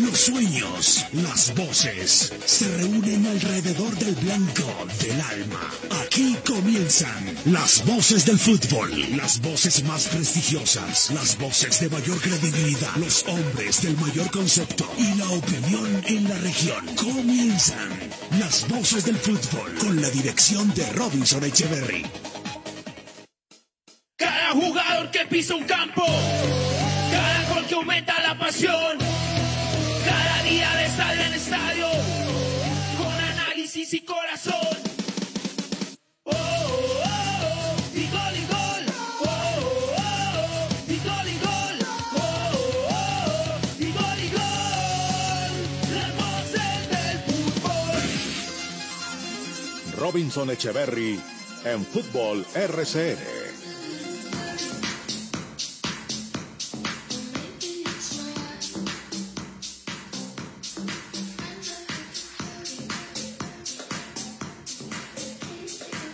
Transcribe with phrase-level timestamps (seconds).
[0.00, 5.70] Los sueños, las voces se reúnen alrededor del blanco del alma.
[6.02, 12.96] Aquí comienzan las voces del fútbol, las voces más prestigiosas, las voces de mayor credibilidad,
[12.96, 16.86] los hombres del mayor concepto y la opinión en la región.
[16.96, 17.90] Comienzan
[18.38, 22.06] las voces del fútbol con la dirección de Robinson Echeverry.
[24.16, 26.04] Cada jugador que pisa un campo,
[27.10, 28.99] cada gol que aumenta la pasión,
[33.92, 34.54] y corazón.
[36.24, 38.84] Oh, oh, oh, y gol y gol.
[39.20, 41.78] Oh, oh, oh, y gol y gol.
[42.14, 42.20] Oh,
[42.88, 45.52] oh, oh, y gol y gol.
[45.96, 48.02] Las voces del fútbol.
[49.98, 51.18] Robinson Echeverry
[51.64, 53.39] en Fútbol RCN.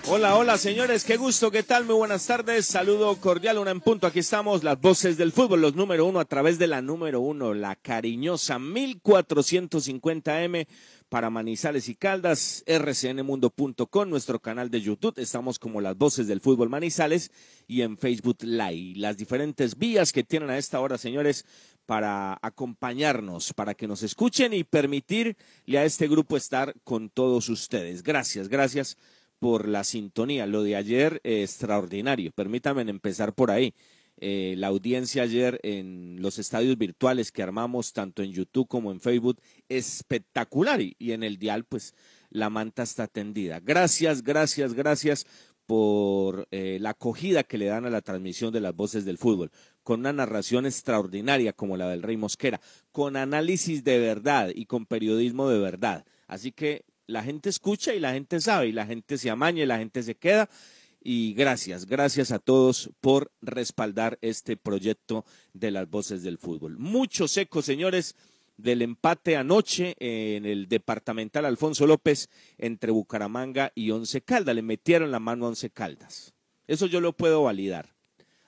[0.08, 4.06] Hola, hola señores, qué gusto, qué tal, muy buenas tardes, saludo cordial, una en punto,
[4.06, 7.54] aquí estamos, las voces del fútbol, los número uno a través de la número uno,
[7.54, 10.68] la cariñosa 1450M
[11.08, 16.68] para Manizales y Caldas, rcnmundo.com, nuestro canal de YouTube, estamos como las voces del fútbol
[16.68, 17.32] Manizales
[17.66, 21.44] y en Facebook Live, las diferentes vías que tienen a esta hora, señores,
[21.84, 25.36] para acompañarnos, para que nos escuchen y permitirle
[25.76, 28.04] a este grupo estar con todos ustedes.
[28.04, 28.96] Gracias, gracias
[29.38, 30.46] por la sintonía.
[30.46, 32.32] Lo de ayer, eh, extraordinario.
[32.32, 33.74] Permítanme empezar por ahí.
[34.18, 39.00] Eh, la audiencia ayer en los estadios virtuales que armamos, tanto en YouTube como en
[39.00, 40.80] Facebook, espectacular.
[40.80, 41.94] Y, en el dial, pues
[42.30, 43.60] la manta está tendida.
[43.60, 45.26] Gracias, gracias, gracias
[45.66, 49.50] por eh, la acogida que le dan a la transmisión de las voces del fútbol,
[49.82, 52.60] con una narración extraordinaria como la del Rey Mosquera,
[52.92, 56.06] con análisis de verdad y con periodismo de verdad.
[56.28, 59.66] Así que la gente escucha y la gente sabe y la gente se amaña y
[59.66, 60.48] la gente se queda.
[61.00, 66.78] Y gracias, gracias a todos por respaldar este proyecto de las voces del fútbol.
[66.78, 68.16] Muchos ecos, señores,
[68.56, 72.28] del empate anoche en el departamental Alfonso López
[72.58, 74.56] entre Bucaramanga y Once Caldas.
[74.56, 76.34] Le metieron la mano a Once Caldas.
[76.66, 77.94] Eso yo lo puedo validar.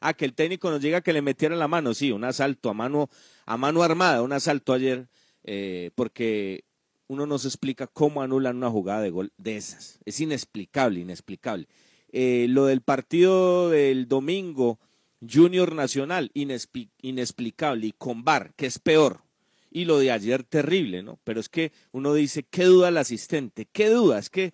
[0.00, 2.74] Ah, que el técnico nos diga que le metieron la mano, sí, un asalto a
[2.74, 3.10] mano,
[3.46, 5.08] a mano armada, un asalto ayer,
[5.42, 6.64] eh, porque
[7.08, 9.98] uno no se explica cómo anulan una jugada de gol de esas.
[10.04, 11.66] Es inexplicable, inexplicable.
[12.10, 14.78] Eh, lo del partido del domingo,
[15.26, 17.86] Junior Nacional, inexplicable.
[17.86, 19.22] Y con Bar, que es peor.
[19.70, 21.18] Y lo de ayer, terrible, ¿no?
[21.24, 23.66] Pero es que uno dice, ¿qué duda el asistente?
[23.72, 24.18] ¿Qué duda?
[24.18, 24.52] Es que,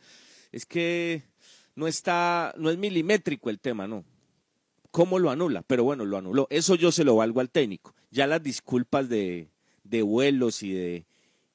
[0.53, 1.25] es que
[1.75, 4.05] no está, no es milimétrico el tema, ¿no?
[4.93, 5.63] ¿Cómo lo anula?
[5.63, 6.47] Pero bueno, lo anuló.
[6.51, 7.95] Eso yo se lo valgo al técnico.
[8.13, 9.49] Ya las disculpas de,
[9.83, 11.07] de vuelos y de,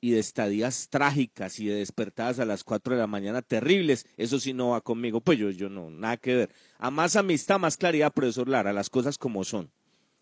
[0.01, 4.39] y de estadías trágicas y de despertadas a las cuatro de la mañana terribles, eso
[4.39, 6.49] sí no va conmigo, pues yo, yo no, nada que ver.
[6.77, 9.71] A más amistad, más claridad, profesor Lara, las cosas como son.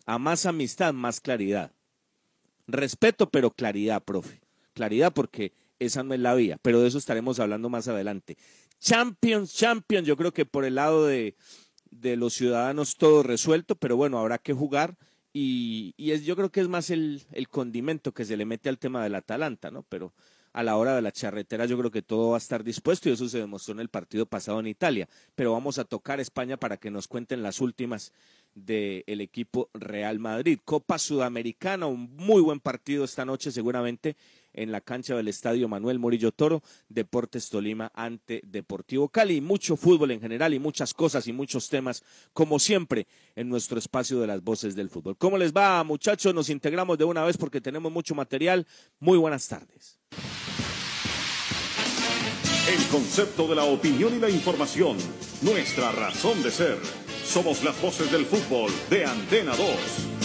[0.06, 1.72] A más amistad, más claridad.
[2.66, 4.40] Respeto, pero claridad, profe.
[4.74, 8.36] Claridad porque esa no es la vía, pero de eso estaremos hablando más adelante.
[8.80, 11.36] Champions, Champions, yo creo que por el lado de,
[11.90, 14.96] de los ciudadanos todo resuelto, pero bueno, habrá que jugar
[15.32, 18.78] y, es, yo creo que es más el, el, condimento que se le mete al
[18.78, 19.84] tema del Atalanta, ¿no?
[19.88, 20.12] Pero
[20.52, 23.12] a la hora de la charretera yo creo que todo va a estar dispuesto y
[23.12, 25.08] eso se demostró en el partido pasado en Italia.
[25.34, 28.12] Pero vamos a tocar España para que nos cuenten las últimas
[28.54, 30.58] del equipo Real Madrid.
[30.64, 34.16] Copa Sudamericana, un muy buen partido esta noche seguramente
[34.52, 39.40] en la cancha del Estadio Manuel Murillo Toro, Deportes Tolima ante Deportivo Cali.
[39.40, 43.06] Mucho fútbol en general y muchas cosas y muchos temas, como siempre,
[43.36, 45.16] en nuestro espacio de las voces del fútbol.
[45.16, 46.34] ¿Cómo les va, muchachos?
[46.34, 48.66] Nos integramos de una vez porque tenemos mucho material.
[49.00, 49.98] Muy buenas tardes.
[52.68, 54.98] El concepto de la opinión y la información,
[55.40, 56.78] nuestra razón de ser.
[57.24, 60.17] Somos las voces del fútbol de Antena 2.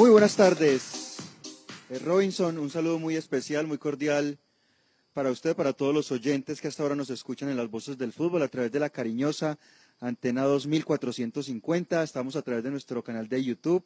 [0.00, 1.18] Muy buenas tardes.
[1.90, 4.38] Eh, Robinson, un saludo muy especial, muy cordial
[5.12, 8.14] para usted, para todos los oyentes que hasta ahora nos escuchan en las voces del
[8.14, 9.58] fútbol a través de la cariñosa
[10.00, 12.02] Antena 2450.
[12.02, 13.84] Estamos a través de nuestro canal de YouTube,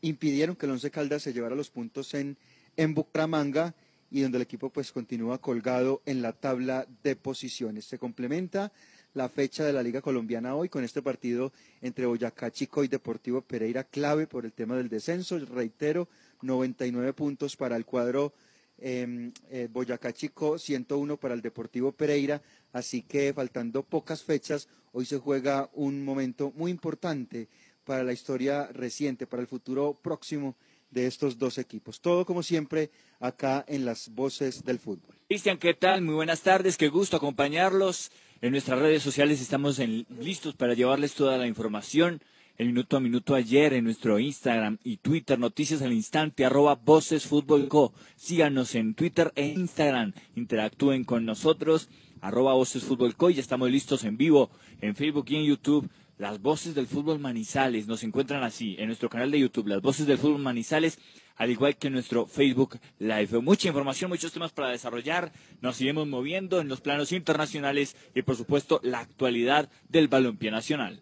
[0.00, 2.36] impidieron que el Once Caldas se llevara los puntos en
[2.76, 3.74] en Bucaramanga
[4.10, 7.84] y donde el equipo pues continúa colgado en la tabla de posiciones.
[7.84, 8.72] Se complementa
[9.12, 13.42] la fecha de la Liga Colombiana hoy con este partido entre Boyacá Chico y Deportivo
[13.42, 15.38] Pereira, clave por el tema del descenso.
[15.38, 16.08] Reitero,
[16.42, 18.32] 99 puntos para el cuadro
[18.80, 22.42] eh, eh, Boyacá Chico, 101 para el Deportivo Pereira.
[22.72, 27.48] Así que faltando pocas fechas, hoy se juega un momento muy importante
[27.84, 30.56] para la historia reciente, para el futuro próximo
[30.90, 32.00] de estos dos equipos.
[32.00, 32.90] Todo como siempre
[33.20, 35.14] acá en las voces del fútbol.
[35.28, 36.02] Cristian, ¿qué tal?
[36.02, 38.10] Muy buenas tardes, qué gusto acompañarlos.
[38.40, 42.22] En nuestras redes sociales estamos listos para llevarles toda la información.
[42.60, 47.24] El minuto a minuto ayer en nuestro Instagram y Twitter, noticias al instante, arroba Voces
[47.26, 47.94] Fútbol Co.
[48.16, 50.12] Síganos en Twitter e Instagram.
[50.36, 51.88] Interactúen con nosotros,
[52.20, 53.30] arroba Voces Fútbol Co.
[53.30, 54.50] Ya estamos listos en vivo
[54.82, 59.08] en Facebook y en YouTube las voces del fútbol Manizales nos encuentran así en nuestro
[59.08, 60.98] canal de YouTube, las voces del fútbol Manizales,
[61.36, 63.40] al igual que en nuestro Facebook Live.
[63.40, 65.32] Mucha información, muchos temas para desarrollar.
[65.62, 71.00] Nos iremos moviendo en los planos internacionales y, por supuesto, la actualidad del balompié nacional.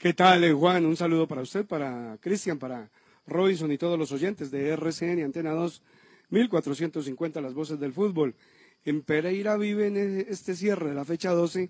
[0.00, 0.86] ¿Qué tal, eh, Juan?
[0.86, 2.90] Un saludo para usted, para Cristian, para
[3.26, 5.82] Robinson y todos los oyentes de RCN Antena 2,
[6.30, 8.34] 1450, las voces del fútbol.
[8.82, 11.68] En Pereira viven este cierre de la fecha 12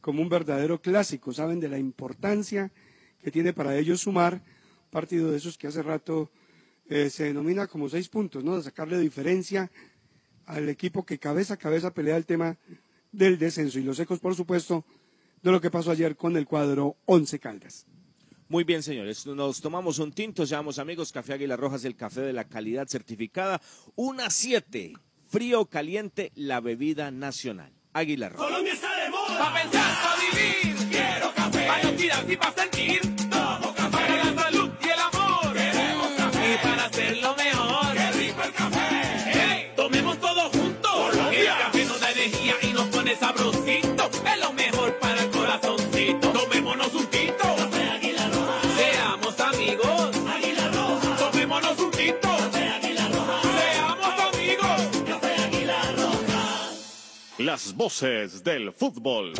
[0.00, 2.70] como un verdadero clásico, saben de la importancia
[3.20, 4.44] que tiene para ellos sumar
[4.90, 6.30] partido de esos que hace rato
[6.88, 8.56] eh, se denomina como seis puntos, ¿no?
[8.56, 9.72] De sacarle diferencia
[10.46, 12.56] al equipo que cabeza a cabeza pelea el tema
[13.10, 13.80] del descenso.
[13.80, 14.84] Y los ecos, por supuesto,
[15.44, 17.86] de lo que pasó ayer con el cuadro Once Caldas.
[18.48, 19.26] Muy bien, señores.
[19.26, 23.60] Nos tomamos un tinto, llamamos amigos, Café Águila Rojas, el café de la calidad certificada.
[23.94, 24.94] Una siete,
[25.28, 27.72] frío o caliente, la bebida nacional.
[27.92, 28.46] Águila Rojas.
[28.48, 29.38] Colombia está de moda.
[29.38, 30.88] Pa' pensar, pa' vivir.
[30.90, 32.32] Quiero café.
[32.32, 33.00] Y pa' sentir.
[57.44, 59.34] Las voces del fútbol.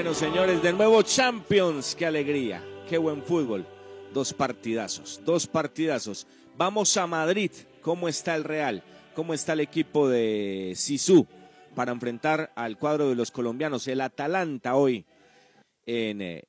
[0.00, 3.66] Bueno, señores, de nuevo Champions, qué alegría, qué buen fútbol.
[4.14, 6.26] Dos partidazos, dos partidazos.
[6.56, 7.50] Vamos a Madrid,
[7.82, 8.82] ¿cómo está el Real?
[9.14, 11.26] ¿Cómo está el equipo de Sisu
[11.74, 13.86] para enfrentar al cuadro de los colombianos?
[13.88, 15.04] El Atalanta hoy
[15.84, 16.44] en eh,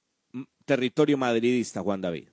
[0.64, 2.30] territorio madridista, Juan David.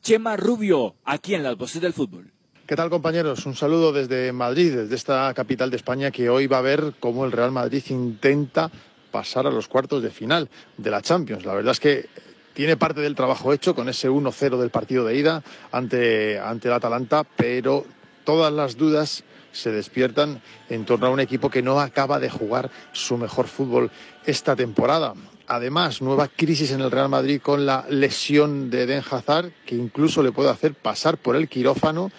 [0.00, 2.32] Chema Rubio, aquí en las voces del fútbol.
[2.70, 3.46] ¿Qué tal compañeros?
[3.46, 7.24] Un saludo desde Madrid, desde esta capital de España que hoy va a ver cómo
[7.24, 8.70] el Real Madrid intenta
[9.10, 11.44] pasar a los cuartos de final de la Champions.
[11.44, 12.08] La verdad es que
[12.54, 15.42] tiene parte del trabajo hecho con ese 1-0 del partido de ida
[15.72, 17.84] ante, ante el Atalanta, pero
[18.22, 22.70] todas las dudas se despiertan en torno a un equipo que no acaba de jugar
[22.92, 23.90] su mejor fútbol
[24.26, 25.14] esta temporada.
[25.48, 30.22] Además, nueva crisis en el Real Madrid con la lesión de Eden Hazard, que incluso
[30.22, 32.12] le puede hacer pasar por el quirófano.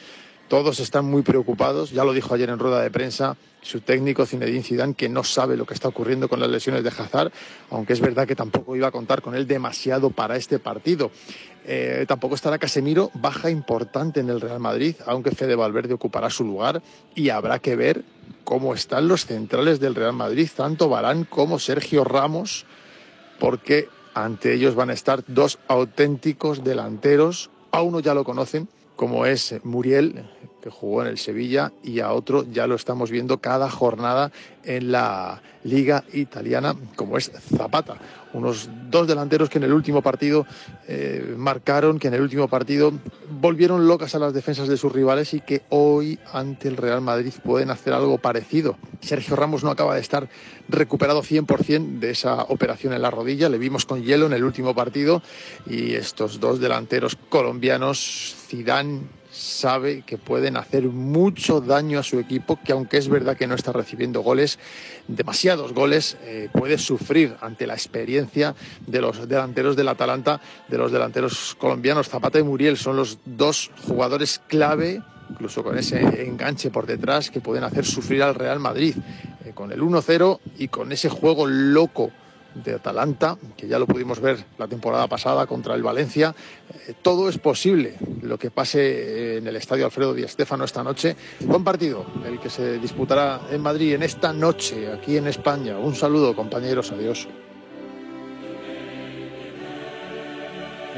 [0.52, 4.64] Todos están muy preocupados, ya lo dijo ayer en rueda de prensa su técnico Zinedine
[4.64, 7.32] Zidane que no sabe lo que está ocurriendo con las lesiones de Hazard,
[7.70, 11.10] aunque es verdad que tampoco iba a contar con él demasiado para este partido.
[11.64, 16.44] Eh, tampoco estará Casemiro, baja importante en el Real Madrid, aunque Fede Valverde ocupará su
[16.44, 16.84] lugar
[17.16, 18.04] y habrá que ver
[18.44, 22.66] cómo están los centrales del Real Madrid, tanto Barán como Sergio Ramos,
[23.40, 29.26] porque ante ellos van a estar dos auténticos delanteros, a uno ya lo conocen, como
[29.26, 30.30] es Muriel,
[30.62, 34.32] que jugó en el Sevilla, y a otro ya lo estamos viendo cada jornada
[34.64, 37.98] en la liga italiana, como es Zapata.
[38.34, 40.46] Unos dos delanteros que en el último partido
[40.88, 42.94] eh, marcaron, que en el último partido
[43.30, 47.34] volvieron locas a las defensas de sus rivales y que hoy ante el Real Madrid
[47.44, 48.78] pueden hacer algo parecido.
[49.02, 50.30] Sergio Ramos no acaba de estar
[50.70, 54.74] recuperado 100% de esa operación en la rodilla, le vimos con hielo en el último
[54.74, 55.22] partido
[55.68, 62.60] y estos dos delanteros colombianos, Zidane sabe que pueden hacer mucho daño a su equipo,
[62.64, 64.60] que aunque es verdad que no está recibiendo goles,
[65.08, 70.92] demasiados goles, eh, puede sufrir ante la experiencia de los delanteros del Atalanta, de los
[70.92, 72.10] delanteros colombianos.
[72.10, 77.40] Zapata y Muriel son los dos jugadores clave incluso con ese enganche por detrás que
[77.40, 78.96] pueden hacer sufrir al Real Madrid,
[79.46, 82.12] eh, con el 1-0 y con ese juego loco
[82.56, 86.36] de Atalanta, que ya lo pudimos ver la temporada pasada contra el Valencia.
[86.88, 91.16] Eh, todo es posible lo que pase en el estadio Alfredo Di Stéfano esta noche.
[91.42, 95.78] Buen partido el que se disputará en Madrid en esta noche, aquí en España.
[95.78, 96.92] Un saludo, compañeros.
[96.92, 97.28] Adiós.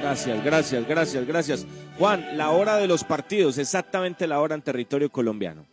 [0.03, 1.67] Gracias, gracias, gracias, gracias.
[1.97, 5.65] Juan, la hora de los partidos, exactamente la hora en territorio colombiano.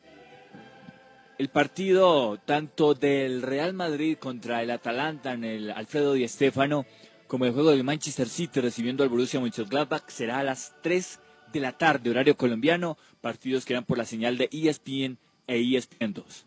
[1.40, 6.84] El partido tanto del Real Madrid contra el Atalanta en el Alfredo Di Stéfano
[7.28, 11.18] como el juego del Manchester City recibiendo al Borussia Mönchengladbach será a las 3
[11.50, 15.16] de la tarde, horario colombiano, partidos que eran por la señal de ESPN
[15.46, 16.44] e ESPN 2.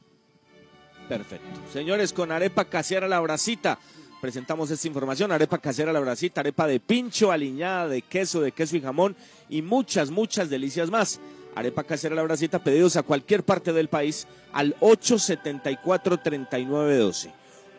[1.09, 1.59] Perfecto.
[1.71, 3.79] Señores, con arepa casera la bracita.
[4.21, 8.77] Presentamos esta información, arepa casera la bracita, arepa de pincho, aliñada de queso, de queso
[8.77, 9.15] y jamón
[9.49, 11.19] y muchas, muchas delicias más.
[11.55, 17.31] Arepa casera la bracita, pedidos a cualquier parte del país al 874-3912.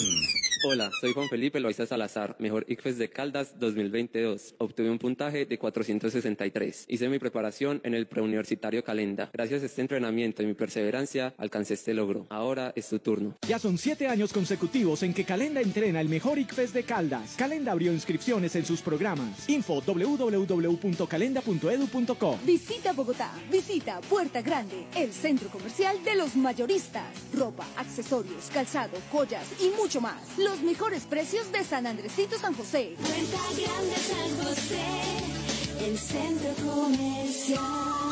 [0.64, 4.54] Hola, soy Juan Felipe Loaiza Salazar, mejor ICFES de Caldas 2022.
[4.58, 6.84] Obtuve un puntaje de 463.
[6.86, 9.28] Hice mi preparación en el preuniversitario Calenda.
[9.32, 12.28] Gracias a este entrenamiento y mi perseverancia, alcancé este logro.
[12.30, 13.34] Ahora es tu turno.
[13.48, 17.34] Ya son siete años consecutivos en que Calenda entrena el mejor ICFES de Caldas.
[17.36, 19.48] Calenda abrió inscripciones en sus programas.
[19.48, 22.38] Info www.calenda.edu.co.
[22.46, 27.02] Visita Bogotá, visita Puerta Grande, el centro comercial de los mayoristas.
[27.36, 30.38] Ropa, accesorios, calzado, joyas y mucho más.
[30.38, 32.96] Los mejores precios de San Andresito San José.
[33.00, 38.02] Puerta Grande San José, el centro comercial.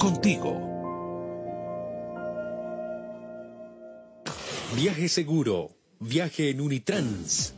[0.00, 0.60] Contigo.
[4.74, 5.70] Viaje seguro.
[6.00, 7.54] Viaje en Unitrans.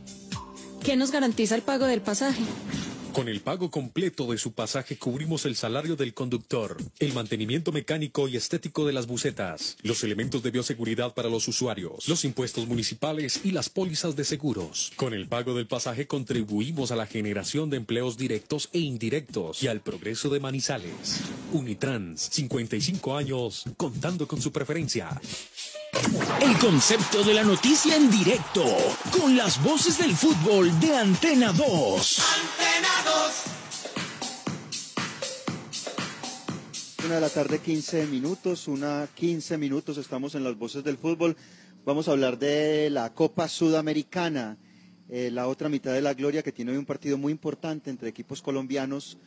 [0.83, 2.43] ¿Qué nos garantiza el pago del pasaje?
[3.15, 8.27] Con el pago completo de su pasaje cubrimos el salario del conductor, el mantenimiento mecánico
[8.27, 13.39] y estético de las bucetas, los elementos de bioseguridad para los usuarios, los impuestos municipales
[13.45, 14.91] y las pólizas de seguros.
[14.97, 19.67] Con el pago del pasaje contribuimos a la generación de empleos directos e indirectos y
[19.67, 21.21] al progreso de Manizales.
[21.53, 25.21] Unitrans, 55 años, contando con su preferencia.
[26.41, 28.65] El concepto de la noticia en directo,
[29.11, 32.19] con las voces del fútbol de Antena 2.
[32.19, 33.04] Antena 2.
[37.05, 41.37] Una de la tarde, 15 minutos, una 15 minutos, estamos en las voces del fútbol.
[41.85, 44.57] Vamos a hablar de la Copa Sudamericana,
[45.07, 48.09] eh, la otra mitad de la gloria que tiene hoy un partido muy importante entre
[48.09, 49.19] equipos colombianos,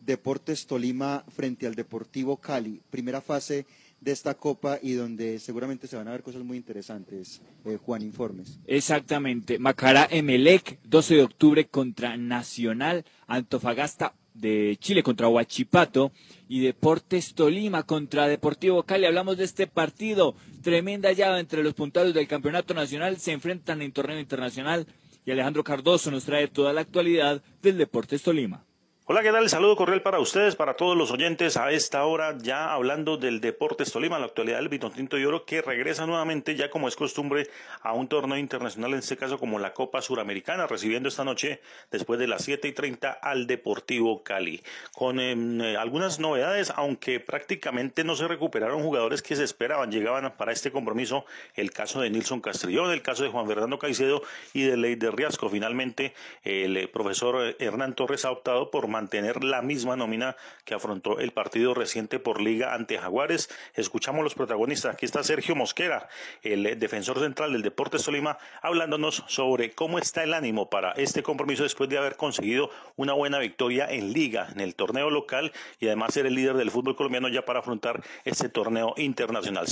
[0.00, 3.66] Deportes Tolima frente al Deportivo Cali, primera fase
[4.04, 7.40] de esta copa y donde seguramente se van a ver cosas muy interesantes.
[7.64, 8.60] Eh, Juan, informes.
[8.66, 9.58] Exactamente.
[9.58, 16.12] Macará Emelec, 12 de octubre contra Nacional, Antofagasta de Chile contra Huachipato
[16.48, 19.06] y Deportes Tolima contra Deportivo Cali.
[19.06, 20.34] Hablamos de este partido.
[20.62, 23.16] Tremenda llave entre los puntados del campeonato nacional.
[23.18, 24.86] Se enfrentan en torneo internacional
[25.24, 28.66] y Alejandro Cardoso nos trae toda la actualidad del Deportes Tolima.
[29.06, 29.42] Hola, ¿qué tal?
[29.42, 33.42] El saludo cordial para ustedes, para todos los oyentes a esta hora, ya hablando del
[33.42, 37.50] Deportes Tolima, la actualidad del Tinto y Oro, que regresa nuevamente, ya como es costumbre,
[37.82, 42.18] a un torneo internacional, en este caso como la Copa Suramericana, recibiendo esta noche, después
[42.18, 44.62] de las 7 y 30, al Deportivo Cali.
[44.94, 50.32] Con em, eh, algunas novedades, aunque prácticamente no se recuperaron jugadores que se esperaban, llegaban
[50.38, 54.22] para este compromiso, el caso de Nilson Castrillón, el caso de Juan Fernando Caicedo
[54.54, 55.50] y de Leider Riasco.
[55.50, 61.18] Finalmente, el eh, profesor Hernán Torres ha optado por mantener la misma nómina que afrontó
[61.18, 63.50] el partido reciente por Liga ante Jaguares.
[63.74, 64.94] Escuchamos los protagonistas.
[64.94, 66.08] Aquí está Sergio Mosquera,
[66.42, 71.64] el defensor central del Deportes Tolima, hablándonos sobre cómo está el ánimo para este compromiso
[71.64, 76.14] después de haber conseguido una buena victoria en Liga, en el torneo local y además
[76.14, 79.66] ser el líder del fútbol colombiano ya para afrontar este torneo internacional.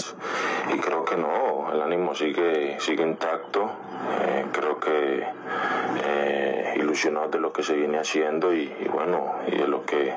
[0.75, 3.71] Y creo que no, el ánimo sigue, sigue intacto.
[4.21, 5.25] Eh, creo que
[6.05, 9.12] eh, ilusionado de lo que se viene haciendo y bueno,
[9.47, 10.15] y de lo que,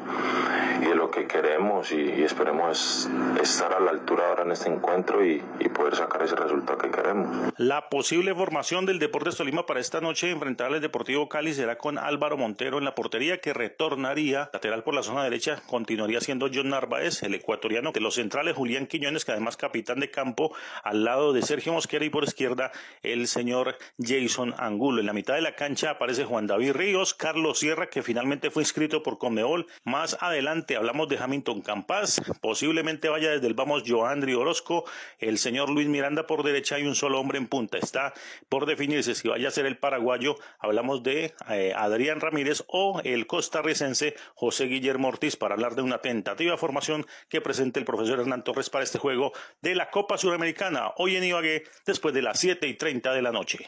[0.82, 3.10] y de lo que queremos y, esperemos
[3.42, 5.44] estar a la altura ahora en este encuentro y,
[5.76, 7.52] poder sacar ese resultado que queremos.
[7.58, 11.98] La posible formación del Deportes Tolima para esta noche enfrentar al Deportivo Cali será con
[11.98, 16.70] Álvaro Montero en la portería que retornaría lateral por la zona derecha, continuaría siendo John
[16.70, 21.34] Narváez, el ecuatoriano, de los centrales Julián Quiñones, que además capitán de campo, al lado
[21.34, 22.72] de Sergio Mosquera y por izquierda
[23.04, 25.02] el señor Jason Angulo.
[25.02, 28.64] En la mitad de la cancha aparece Juan David Ríos, Carlos Sierra, que finalmente fue
[28.64, 29.68] inscrito por Conmebol.
[29.84, 34.86] Más adelante hablamos de Hamilton Campas, posiblemente vaya desde el vamos Joandri Orozco,
[35.20, 37.78] el señor Luis Miranda por derecha y un solo hombre en punta.
[37.78, 38.14] Está
[38.48, 43.28] por definirse si vaya a ser el paraguayo, hablamos de eh, Adrián Ramírez o el
[43.28, 48.44] costarricense José Guillermo Ortiz para hablar de una tentativa formación que presente el profesor Hernán
[48.44, 52.68] Torres para este juego de la Copa Suramericana hoy en Ibagué después de las 7
[52.68, 53.68] y 30 de la noche.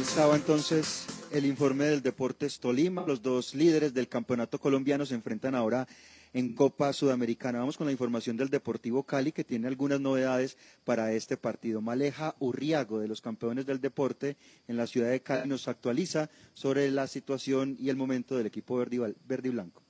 [0.00, 3.04] Estaba entonces el informe del Deportes Tolima.
[3.06, 5.86] Los dos líderes del campeonato colombiano se enfrentan ahora
[6.32, 7.60] en Copa Sudamericana.
[7.60, 11.80] Vamos con la información del Deportivo Cali, que tiene algunas novedades para este partido.
[11.80, 14.36] Maleja Urriago, de los campeones del deporte
[14.68, 18.76] en la ciudad de Cali, nos actualiza sobre la situación y el momento del equipo
[18.76, 19.85] verde y blanco.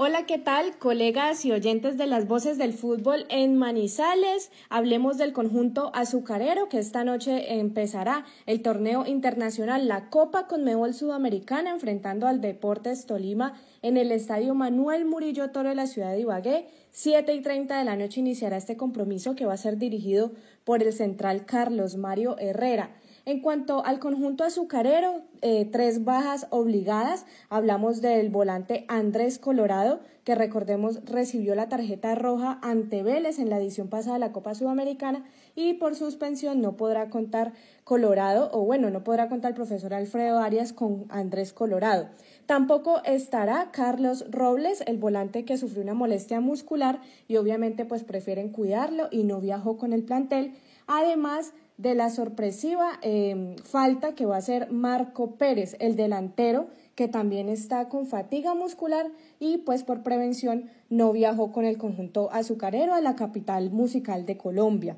[0.00, 4.52] Hola, ¿qué tal, colegas y oyentes de las voces del fútbol en Manizales?
[4.68, 11.70] Hablemos del conjunto azucarero que esta noche empezará el torneo internacional, la Copa Conmebol Sudamericana,
[11.70, 16.68] enfrentando al Deportes Tolima en el Estadio Manuel Murillo Toro de la ciudad de Ibagué.
[16.92, 20.30] Siete y treinta de la noche iniciará este compromiso que va a ser dirigido
[20.62, 22.90] por el central Carlos Mario Herrera.
[23.28, 27.26] En cuanto al conjunto azucarero, eh, tres bajas obligadas.
[27.50, 33.58] Hablamos del volante Andrés Colorado, que recordemos recibió la tarjeta roja ante Vélez en la
[33.58, 37.52] edición pasada de la Copa Sudamericana y por suspensión no podrá contar
[37.84, 42.08] Colorado, o bueno, no podrá contar el profesor Alfredo Arias con Andrés Colorado.
[42.46, 48.48] Tampoco estará Carlos Robles, el volante que sufrió una molestia muscular y obviamente pues prefieren
[48.48, 50.54] cuidarlo y no viajó con el plantel.
[50.86, 57.06] Además, de la sorpresiva em, falta que va a ser Marco Pérez, el delantero, que
[57.06, 59.06] también está con fatiga muscular
[59.38, 64.36] y pues por prevención no viajó con el conjunto azucarero a la capital musical de
[64.36, 64.96] Colombia.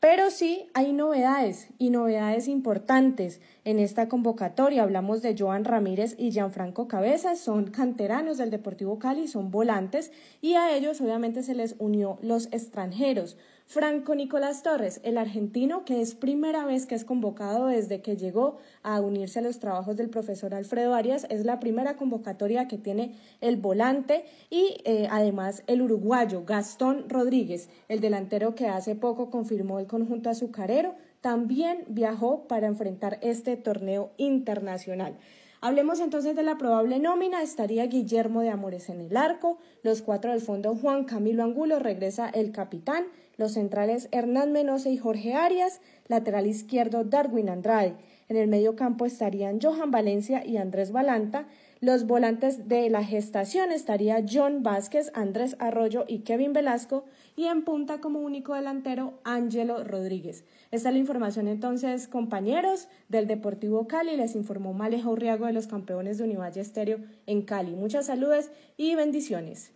[0.00, 4.82] Pero sí hay novedades y novedades importantes en esta convocatoria.
[4.82, 10.12] Hablamos de Joan Ramírez y Gianfranco Cabezas, son canteranos del Deportivo Cali, son volantes
[10.42, 13.38] y a ellos obviamente se les unió los extranjeros.
[13.68, 18.58] Franco Nicolás Torres, el argentino que es primera vez que es convocado desde que llegó
[18.84, 23.16] a unirse a los trabajos del profesor Alfredo Arias, es la primera convocatoria que tiene
[23.40, 29.80] el volante y eh, además el uruguayo Gastón Rodríguez, el delantero que hace poco confirmó
[29.80, 35.16] el conjunto azucarero, también viajó para enfrentar este torneo internacional.
[35.60, 37.42] Hablemos entonces de la probable nómina.
[37.42, 39.58] Estaría Guillermo de Amores en el arco.
[39.82, 43.06] Los cuatro del fondo Juan Camilo Angulo regresa el capitán.
[43.36, 45.80] Los centrales Hernán Menose y Jorge Arias.
[46.08, 47.94] Lateral izquierdo Darwin Andrade.
[48.28, 51.46] En el medio campo estarían Johan Valencia y Andrés Balanta.
[51.80, 57.04] Los volantes de la gestación estaría John Vázquez, Andrés Arroyo y Kevin Velasco
[57.36, 60.44] y en punta como único delantero Ángelo Rodríguez.
[60.70, 64.16] Esta es la información entonces, compañeros del Deportivo Cali.
[64.16, 67.74] Les informó Maleja Urriago de los campeones de Univalle Estéreo en Cali.
[67.76, 69.72] Muchas saludos y bendiciones.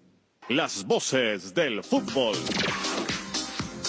[0.48, 2.34] Las voces del fútbol.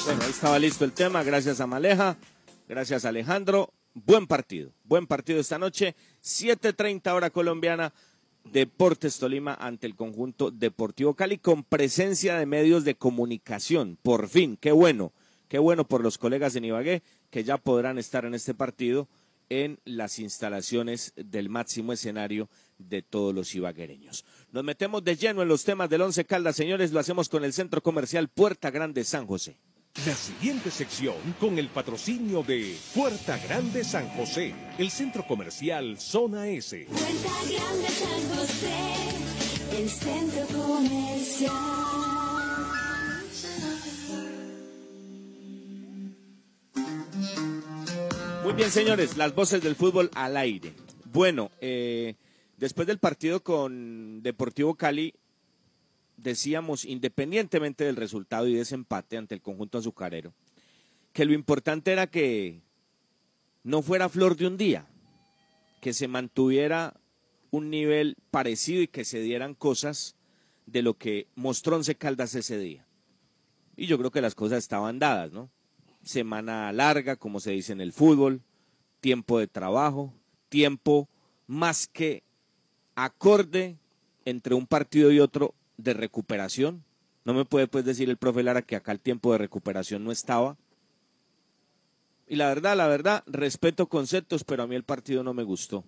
[0.04, 1.24] Bueno, ahí estaba listo el tema.
[1.24, 2.18] Gracias a Maleja.
[2.68, 3.72] Gracias Alejandro.
[3.94, 4.72] Buen partido.
[4.84, 5.96] Buen partido esta noche.
[6.24, 7.94] 7.30 hora colombiana.
[8.44, 14.00] Deportes Tolima ante el conjunto Deportivo Cali con presencia de medios de comunicación.
[14.02, 15.14] Por fin, qué bueno,
[15.48, 19.08] qué bueno por los colegas de Ibagué que ya podrán estar en este partido
[19.50, 24.26] en las instalaciones del máximo escenario de todos los ibaguereños.
[24.52, 27.54] Nos metemos de lleno en los temas del Once Caldas, señores, lo hacemos con el
[27.54, 29.58] Centro Comercial Puerta Grande San José.
[29.94, 36.48] La siguiente sección con el patrocinio de Puerta Grande San José, el centro comercial Zona
[36.48, 36.88] S.
[36.90, 41.54] Puerta Grande San José, el centro comercial.
[48.44, 50.74] Muy bien, señores, las voces del fútbol al aire.
[51.12, 52.16] Bueno, eh,
[52.58, 55.14] después del partido con Deportivo Cali,
[56.22, 60.34] decíamos, independientemente del resultado y de ese empate ante el conjunto azucarero,
[61.14, 62.62] que lo importante era que
[63.64, 64.88] no fuera flor de un día,
[65.82, 67.00] que se mantuviera
[67.50, 70.16] un nivel parecido y que se dieran cosas
[70.66, 72.86] de lo que mostró Once Caldas ese día.
[73.76, 75.50] Y yo creo que las cosas estaban dadas, ¿no?
[76.04, 78.42] Semana larga, como se dice en el fútbol,
[79.02, 80.14] tiempo de trabajo,
[80.50, 81.10] tiempo
[81.48, 82.24] más que
[82.96, 83.78] acorde
[84.26, 85.54] entre un partido y otro
[85.84, 86.84] de recuperación.
[87.24, 90.12] No me puede pues decir el profe Lara que acá el tiempo de recuperación no
[90.12, 90.58] estaba.
[92.28, 95.84] Y la verdad, la verdad, respeto conceptos, pero a mí el partido no me gustó.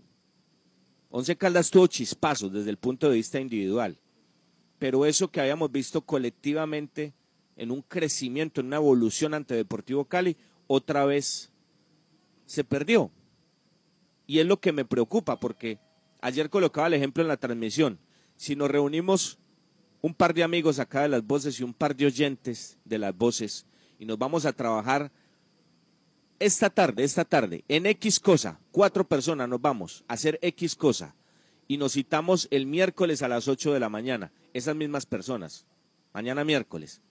[1.10, 4.00] Once Caldas tuvo chispazos desde el punto de vista individual,
[4.80, 7.14] pero eso que habíamos visto colectivamente
[7.56, 10.36] en un crecimiento, en una evolución ante Deportivo Cali,
[10.68, 11.52] otra vez
[12.46, 13.12] se perdió.
[14.26, 15.80] Y es lo que me preocupa, porque
[16.22, 18.00] ayer colocaba el ejemplo en la transmisión.
[18.36, 19.38] Si nos reunimos
[20.04, 23.18] un par de amigos acá de las voces y un par de oyentes de las
[23.18, 23.66] voces
[23.98, 25.12] y nos vamos a trabajar
[26.40, 31.16] esta tarde, esta tarde, en X cosa, cuatro personas nos vamos a hacer X cosa
[31.70, 35.66] y nos citamos el miércoles a las 8 de la mañana, esas mismas personas,
[36.14, 37.02] mañana miércoles,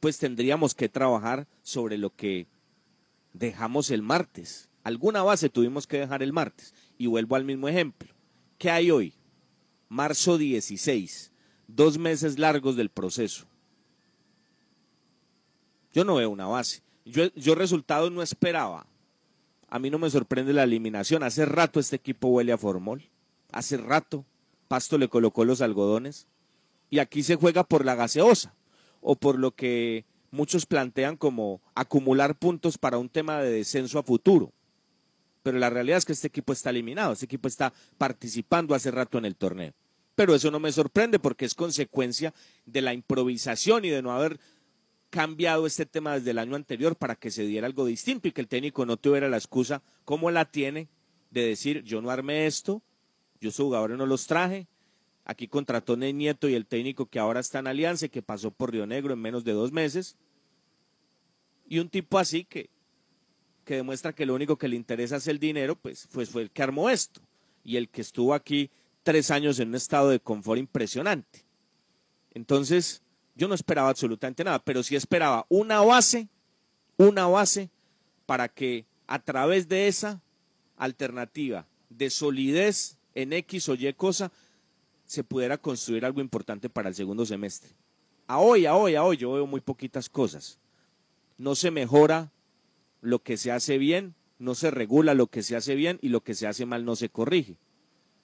[0.00, 2.46] pues tendríamos que trabajar sobre lo que
[3.34, 4.70] dejamos el martes.
[4.84, 6.72] Alguna base tuvimos que dejar el martes.
[6.96, 8.14] Y vuelvo al mismo ejemplo.
[8.56, 9.12] ¿Qué hay hoy?
[9.88, 11.32] Marzo 16,
[11.68, 13.46] dos meses largos del proceso.
[15.92, 16.82] Yo no veo una base.
[17.04, 18.86] Yo, yo resultados no esperaba.
[19.68, 21.22] A mí no me sorprende la eliminación.
[21.22, 23.08] Hace rato este equipo huele a formol.
[23.52, 24.24] Hace rato
[24.66, 26.26] Pasto le colocó los algodones.
[26.90, 28.54] Y aquí se juega por la gaseosa
[29.00, 34.02] o por lo que muchos plantean como acumular puntos para un tema de descenso a
[34.02, 34.52] futuro.
[35.42, 39.18] Pero la realidad es que este equipo está eliminado, este equipo está participando hace rato
[39.18, 39.72] en el torneo.
[40.18, 42.34] Pero eso no me sorprende porque es consecuencia
[42.66, 44.40] de la improvisación y de no haber
[45.10, 48.40] cambiado este tema desde el año anterior para que se diera algo distinto y que
[48.40, 50.88] el técnico no tuviera la excusa como la tiene
[51.30, 52.82] de decir yo no armé esto,
[53.40, 54.66] yo esos jugadores no los traje,
[55.24, 58.72] Aquí contrató Nieto y el técnico que ahora está en Alianza y que pasó por
[58.72, 60.16] Río Negro en menos de dos meses.
[61.68, 62.70] Y un tipo así que,
[63.64, 66.50] que demuestra que lo único que le interesa es el dinero, pues, pues fue el
[66.50, 67.20] que armó esto.
[67.62, 68.70] Y el que estuvo aquí
[69.08, 71.46] tres años en un estado de confort impresionante.
[72.34, 73.00] Entonces,
[73.34, 76.28] yo no esperaba absolutamente nada, pero sí esperaba una base,
[76.98, 77.70] una base
[78.26, 80.20] para que a través de esa
[80.76, 84.30] alternativa de solidez en X o Y cosa,
[85.06, 87.70] se pudiera construir algo importante para el segundo semestre.
[88.26, 90.58] A hoy, a hoy, a hoy yo veo muy poquitas cosas.
[91.38, 92.30] No se mejora
[93.00, 96.20] lo que se hace bien, no se regula lo que se hace bien y lo
[96.20, 97.56] que se hace mal no se corrige.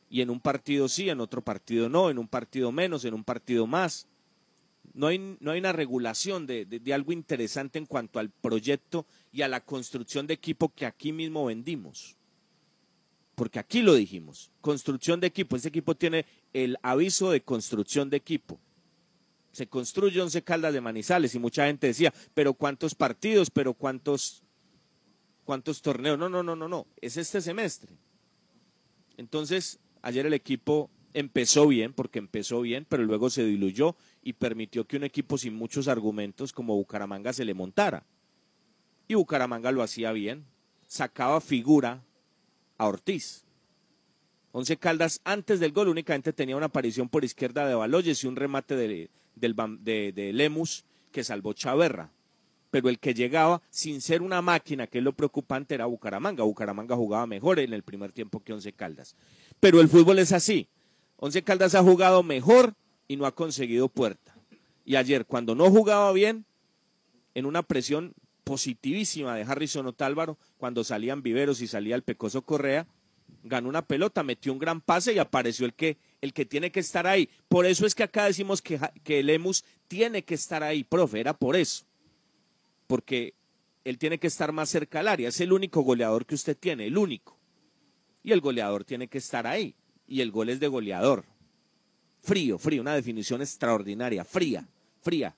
[0.08, 3.24] Y en un partido sí, en otro partido no, en un partido menos, en un
[3.24, 4.06] partido más.
[4.92, 9.42] No hay, no hay una regulación de, de, algo interesante en cuanto al proyecto y
[9.42, 12.16] a la construcción de equipo que aquí mismo vendimos
[13.34, 15.56] porque aquí lo dijimos, construcción de equipo.
[15.56, 18.60] Ese equipo tiene el aviso de construcción de equipo.
[19.52, 23.50] Se construye Once Caldas de Manizales y mucha gente decía, pero ¿cuántos partidos?
[23.50, 24.42] ¿Pero cuántos,
[25.44, 26.18] cuántos torneos?
[26.18, 27.96] No, no, no, no, no, es este semestre.
[29.16, 34.86] Entonces, ayer el equipo empezó bien, porque empezó bien, pero luego se diluyó y permitió
[34.86, 38.04] que un equipo sin muchos argumentos como Bucaramanga se le montara.
[39.08, 40.44] Y Bucaramanga lo hacía bien,
[40.86, 42.04] sacaba figura
[42.78, 43.44] a Ortiz.
[44.52, 48.36] Once Caldas antes del gol únicamente tenía una aparición por izquierda de Baloyes y un
[48.36, 52.10] remate de, de, Lemus que salvó Chaverra.
[52.70, 56.42] Pero el que llegaba sin ser una máquina, que es lo preocupante, era Bucaramanga.
[56.42, 59.16] Bucaramanga jugaba mejor en el primer tiempo que Once Caldas.
[59.64, 60.68] Pero el fútbol es así.
[61.16, 62.74] Once Caldas ha jugado mejor
[63.09, 64.37] y no ha conseguido puerta.
[64.85, 66.44] Y ayer, cuando no jugaba bien,
[67.35, 68.12] en una presión
[68.44, 72.87] positivísima de Harrison Otálvaro cuando salían Viveros y salía el Pecoso Correa,
[73.42, 76.81] ganó una pelota, metió un gran pase y apareció el que, el que tiene que
[76.81, 77.31] estar ahí.
[77.48, 79.40] Por eso es que acá decimos que, que
[79.88, 81.87] tiene que estar ahí, profe, era por eso.
[82.87, 83.33] Porque
[83.83, 86.88] él tiene que estar más cerca al área, es el único goleador que usted tiene,
[86.88, 87.38] el único.
[88.24, 89.76] Y el goleador tiene que estar ahí.
[90.06, 91.24] y el gol es de goleador.
[92.20, 94.66] Frío, frío, una definición extraordinaria, fría,
[95.02, 95.37] fría.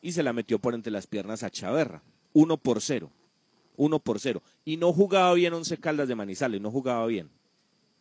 [0.00, 2.02] Y se la metió por entre las piernas a Chaverra.
[2.32, 3.10] Uno por cero.
[3.76, 4.42] Uno por cero.
[4.64, 7.30] Y no jugaba bien Once Caldas de Manizales, no jugaba bien.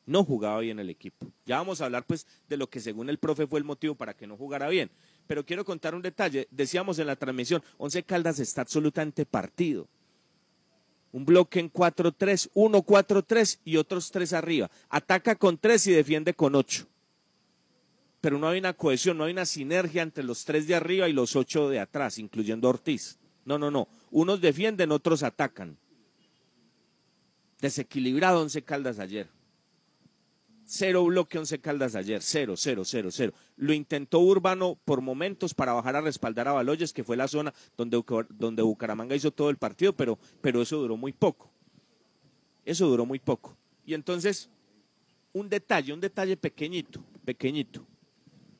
[0.06, 1.32] No jugaba bien el equipo.
[1.46, 4.14] Ya vamos a hablar pues de lo que según el profe fue el motivo para
[4.16, 4.90] que no jugara bien.
[5.28, 6.48] Pero quiero contar un detalle.
[6.50, 9.90] Decíamos en la transmisión, Once Caldas está absolutamente partido.
[11.12, 14.70] Un bloque en 4-3, 1-4-3 y otros tres arriba.
[14.90, 16.86] Ataca con tres y defiende con ocho.
[18.22, 21.14] Pero no hay una cohesión, no hay una sinergia entre los tres de arriba y
[21.14, 23.18] los ocho de atrás, incluyendo Ortiz.
[23.46, 23.88] No, no, no.
[24.12, 25.78] Unos defienden, otros atacan.
[27.62, 29.37] Desequilibrado Once Caldas ayer.
[30.70, 33.34] Cero bloque Once Caldas ayer, cero, cero, cero, cero.
[33.56, 37.54] Lo intentó Urbano por momentos para bajar a respaldar a Baloyes, que fue la zona
[37.78, 41.50] donde, donde Bucaramanga hizo todo el partido, pero, pero eso duró muy poco.
[42.66, 43.56] Eso duró muy poco.
[43.86, 44.50] Y entonces,
[45.32, 47.86] un detalle, un detalle pequeñito, pequeñito.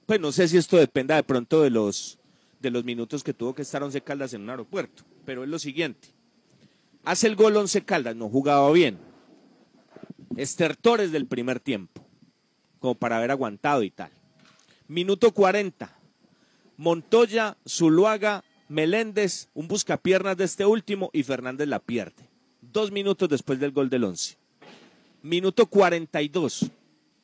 [0.06, 2.20] Pues no sé si esto dependa de pronto de los,
[2.62, 5.60] de los minutos que tuvo que estar Once Caldas en un aeropuerto, pero es lo
[5.60, 6.08] siguiente.
[7.04, 9.07] Hace el gol Once Caldas, no jugaba bien
[10.36, 12.06] estertores del primer tiempo,
[12.80, 14.12] como para haber aguantado y tal.
[14.88, 15.94] Minuto 40.
[16.78, 22.30] Montoya, Zuluaga, Meléndez, un buscapiernas de este último y Fernández la pierde.
[22.62, 24.38] Dos minutos después del gol del 11.
[25.24, 26.70] Minuto 42.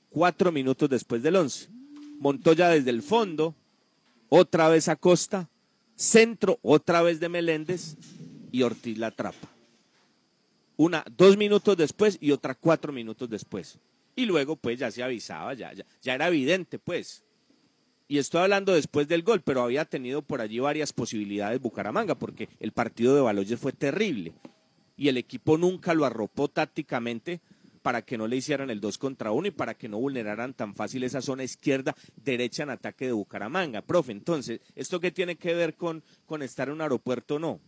[0.10, 1.70] Cuatro minutos después del 11.
[2.20, 3.56] Montoya desde el fondo,
[4.30, 5.50] otra vez a Costa,
[5.96, 7.98] centro, otra vez de Meléndez
[8.52, 9.53] y Ortiz la atrapa
[10.78, 13.80] una dos minutos después y otra cuatro minutos después.
[14.16, 17.24] Y luego pues ya se avisaba, ya, ya, ya era evidente pues.
[18.08, 22.50] Y estoy hablando después del gol, pero había tenido por allí varias posibilidades Bucaramanga, porque
[22.60, 24.34] el partido de Baloyes fue terrible.
[24.96, 27.42] Y el equipo nunca lo arropó tácticamente
[27.82, 30.76] para que no le hicieran el dos contra uno y para que no vulneraran tan
[30.76, 33.82] fácil esa zona izquierda, derecha en ataque de Bucaramanga.
[33.82, 37.60] Profe, entonces, ¿esto qué tiene que ver con, con estar en un aeropuerto o no?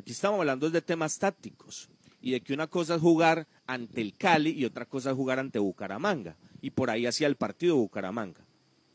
[0.00, 1.90] Aquí estamos hablando de temas tácticos
[2.22, 5.38] y de que una cosa es jugar ante el Cali y otra cosa es jugar
[5.38, 6.38] ante Bucaramanga.
[6.62, 8.40] Y por ahí hacía el partido Bucaramanga.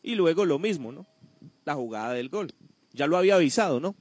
[0.01, 1.05] Y luego lo mismo, ¿no?
[1.63, 2.51] La jugada del gol.
[2.91, 3.95] Ya lo había avisado, ¿no?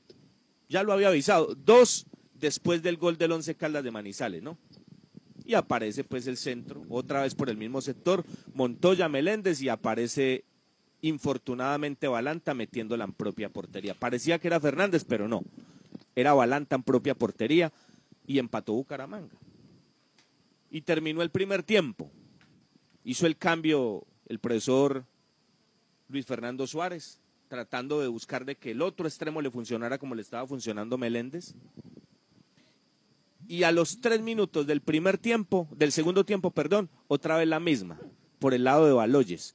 [0.70, 1.54] Ya lo había avisado.
[1.54, 4.56] Dos después del gol del Once Caldas de Manizales, ¿no?
[5.44, 10.46] Y aparece pues el centro, otra vez por el mismo sector, Montoya Meléndez y aparece
[11.02, 13.92] infortunadamente Balanta metiéndola en propia portería.
[13.92, 15.44] Parecía que era Fernández, pero no
[16.16, 17.72] era Balanta en propia portería
[18.26, 19.36] y empató Bucaramanga.
[20.70, 22.10] Y terminó el primer tiempo.
[23.04, 25.04] Hizo el cambio el profesor
[26.08, 30.22] Luis Fernando Suárez, tratando de buscar de que el otro extremo le funcionara como le
[30.22, 31.54] estaba funcionando Meléndez.
[33.46, 37.60] Y a los tres minutos del primer tiempo, del segundo tiempo, perdón, otra vez la
[37.60, 37.98] misma,
[38.38, 39.54] por el lado de Baloyes.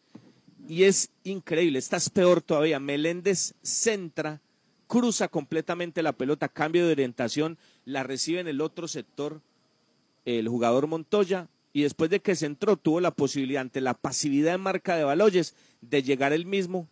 [0.68, 2.80] Y es increíble, estás peor todavía.
[2.80, 4.42] Meléndez centra
[4.90, 9.40] cruza completamente la pelota, cambio de orientación, la recibe en el otro sector
[10.26, 14.54] el jugador Montoya y después de que se entró tuvo la posibilidad ante la pasividad
[14.54, 16.88] de marca de Baloyes de llegar él mismo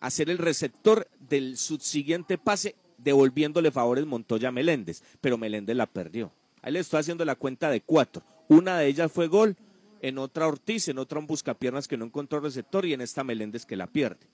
[0.00, 5.86] a ser el receptor del subsiguiente pase devolviéndole favores Montoya a Meléndez, pero Meléndez la
[5.86, 6.32] perdió.
[6.62, 8.22] Ahí le estoy haciendo la cuenta de cuatro.
[8.48, 9.56] Una de ellas fue gol,
[10.00, 13.66] en otra Ortiz, en otra un buscapiernas que no encontró receptor y en esta Meléndez
[13.66, 14.26] que la pierde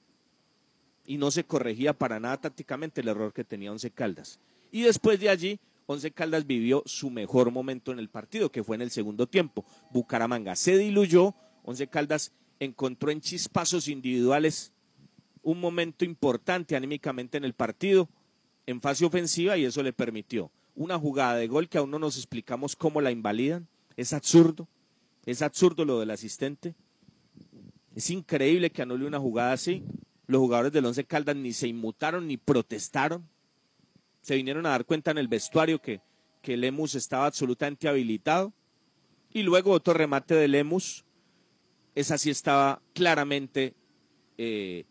[1.05, 4.38] y no se corregía para nada tácticamente el error que tenía Once Caldas.
[4.71, 8.77] Y después de allí, Once Caldas vivió su mejor momento en el partido, que fue
[8.77, 9.65] en el segundo tiempo.
[9.91, 11.35] Bucaramanga se diluyó,
[11.65, 14.73] Once Caldas encontró en chispazos individuales
[15.43, 18.09] un momento importante anímicamente en el partido,
[18.67, 22.17] en fase ofensiva, y eso le permitió una jugada de gol que aún no nos
[22.17, 23.67] explicamos cómo la invalidan.
[23.97, 24.69] Es absurdo,
[25.27, 26.75] es absurdo lo del asistente.
[27.95, 29.83] Es increíble que anule una jugada así.
[30.27, 33.29] Los jugadores del Once Caldas ni se inmutaron ni protestaron.
[34.21, 36.01] Se vinieron a dar cuenta en el vestuario que,
[36.41, 38.53] que Lemus estaba absolutamente habilitado.
[39.33, 41.05] Y luego otro remate de Lemus.
[41.95, 43.75] Esa sí estaba claramente,
[44.39, 44.85] eh,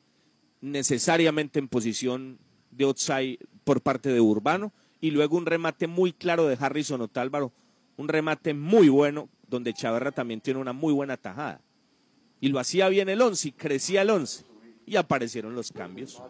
[0.60, 2.38] necesariamente en posición
[2.72, 4.74] de outside por parte de Urbano.
[5.00, 7.54] Y luego un remate muy claro de Harrison Otálvaro.
[7.96, 11.62] Un remate muy bueno, donde Chaverra también tiene una muy buena tajada.
[12.41, 14.51] Y lo hacía bien el once y crecía el once
[14.86, 16.22] y aparecieron los cambios.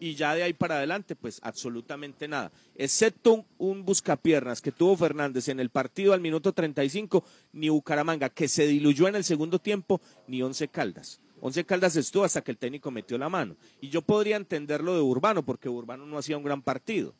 [0.00, 2.50] Y ya de ahí para adelante, pues absolutamente nada.
[2.74, 8.28] Excepto un, un, buscapiernas que tuvo Fernández en el partido al minuto 35, ni Bucaramanga,
[8.28, 11.20] que se diluyó en el segundo tiempo, ni Once Caldas.
[11.40, 13.56] Once Caldas estuvo hasta que el técnico metió la mano.
[13.80, 17.14] Y yo podría entenderlo de Urbano, porque Urbano no hacía un gran partido.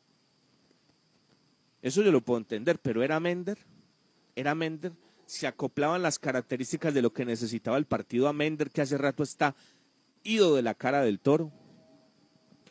[1.82, 3.58] Eso yo lo puedo entender, pero era Mender,
[4.34, 4.92] era Mender
[5.32, 9.22] se acoplaban las características de lo que necesitaba el partido a Mender, que hace rato
[9.22, 9.54] está
[10.24, 11.52] ido de la cara del toro.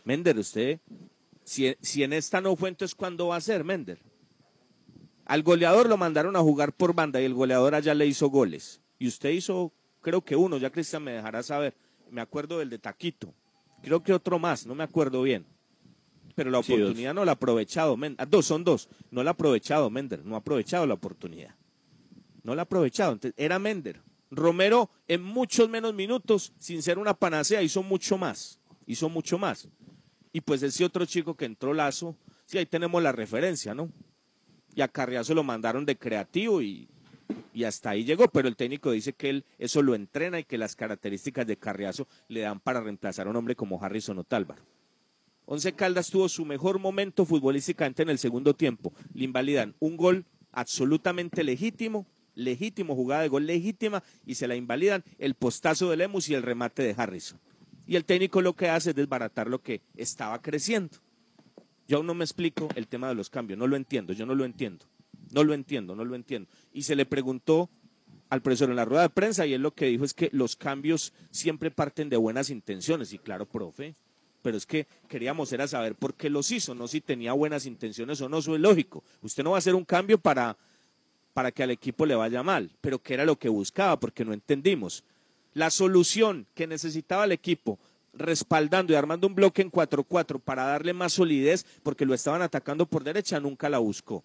[0.04, 0.80] Mender, usted,
[1.44, 4.00] si, si en esta no fue, entonces ¿cuándo va a ser Mender?
[5.26, 8.82] Al goleador lo mandaron a jugar por banda y el goleador allá le hizo goles.
[9.00, 11.74] Y usted hizo, creo que uno, ya Cristian me dejará saber.
[12.10, 13.34] Me acuerdo del de Taquito.
[13.82, 15.46] Creo que otro más, no me acuerdo bien.
[16.36, 17.96] Pero la Sí, oportunidad no la ha aprovechado.
[17.98, 18.22] Mender.
[18.22, 18.90] Ah, dos, son dos.
[19.10, 20.26] No la ha aprovechado Mender.
[20.26, 21.56] No ha aprovechado la oportunidad.
[22.44, 23.14] No la ha aprovechado.
[23.14, 24.02] Entonces, era Mender.
[24.32, 28.60] Romero en muchos menos minutos, sin ser una panacea, hizo mucho más.
[28.88, 29.68] Hizo mucho más.
[30.34, 32.16] Y pues ese otro chico que entró Lazo,
[32.46, 33.92] sí, ahí tenemos la referencia, ¿no?
[34.74, 36.88] Y a Carriazo lo mandaron de creativo y,
[37.54, 40.58] y hasta ahí llegó, pero el técnico dice que él eso lo entrena y que
[40.58, 44.64] las características de Carriazo le dan para reemplazar a un hombre como Harrison Otálvaro.
[45.46, 48.94] Once Caldas tuvo su mejor momento futbolísticamente en el segundo tiempo.
[49.14, 55.04] Le invalidan un gol absolutamente legítimo, legítimo, jugada de gol legítima, y se la invalidan
[55.18, 57.40] el postazo de Lemus y el remate de Harrison.
[57.88, 60.98] Y el técnico lo que hace es desbaratar lo que estaba creciendo.
[61.88, 64.36] Yo aún no me explico el tema de los cambios, no lo entiendo, yo no
[64.36, 64.86] lo entiendo.
[65.32, 66.50] No lo entiendo, no lo entiendo.
[66.74, 67.70] Y se le preguntó
[68.30, 70.56] al profesor en la rueda de prensa y él lo que dijo es que los
[70.56, 73.14] cambios siempre parten de buenas intenciones.
[73.14, 73.96] Y claro, profe,
[74.42, 78.20] pero es que queríamos era saber por qué los hizo, no si tenía buenas intenciones
[78.22, 79.04] o no, eso es lógico.
[79.22, 80.58] Usted no va a hacer un cambio para,
[81.34, 84.34] para que al equipo le vaya mal, pero qué era lo que buscaba, porque no
[84.34, 85.04] entendimos.
[85.54, 87.80] La solución que necesitaba el equipo
[88.14, 92.86] respaldando y armando un bloque en 4-4 para darle más solidez, porque lo estaban atacando
[92.86, 94.24] por derecha, nunca la buscó.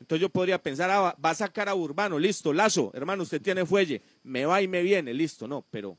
[0.00, 3.64] Entonces yo podría pensar, ah, va a sacar a Urbano, listo, Lazo, hermano, usted tiene
[3.64, 5.96] fuelle, me va y me viene, listo, no, pero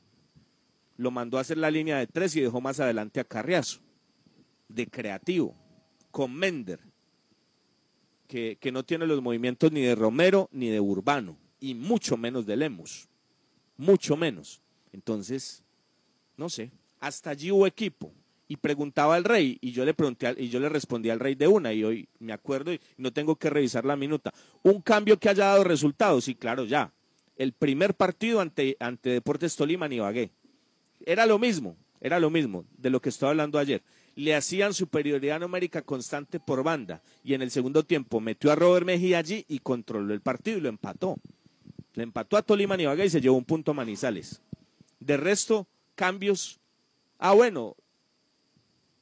[0.96, 3.80] lo mandó a hacer la línea de tres y dejó más adelante a Carriazo,
[4.68, 5.54] de creativo,
[6.10, 6.80] con Mender,
[8.26, 12.46] que, que no tiene los movimientos ni de Romero ni de Urbano, y mucho menos
[12.46, 13.08] de Lemus,
[13.76, 14.60] mucho menos.
[14.92, 15.62] Entonces,
[16.36, 18.12] no sé, hasta allí hubo equipo.
[18.46, 21.48] Y preguntaba al rey, y yo le pregunté y yo le respondí al rey de
[21.48, 24.34] una, y hoy me acuerdo y no tengo que revisar la minuta.
[24.62, 26.92] Un cambio que haya dado resultados, y claro, ya.
[27.36, 30.30] El primer partido ante, ante Deportes Tolima en Ibagué.
[31.06, 33.82] Era lo mismo, era lo mismo de lo que estaba hablando ayer.
[34.16, 38.86] Le hacían superioridad numérica constante por banda, y en el segundo tiempo metió a Robert
[38.86, 41.16] Mejía allí y controló el partido y lo empató.
[41.94, 44.40] Le empató a Tolima en Ibagué y se llevó un punto a Manizales.
[45.00, 46.60] De resto, cambios.
[47.18, 47.76] Ah, bueno,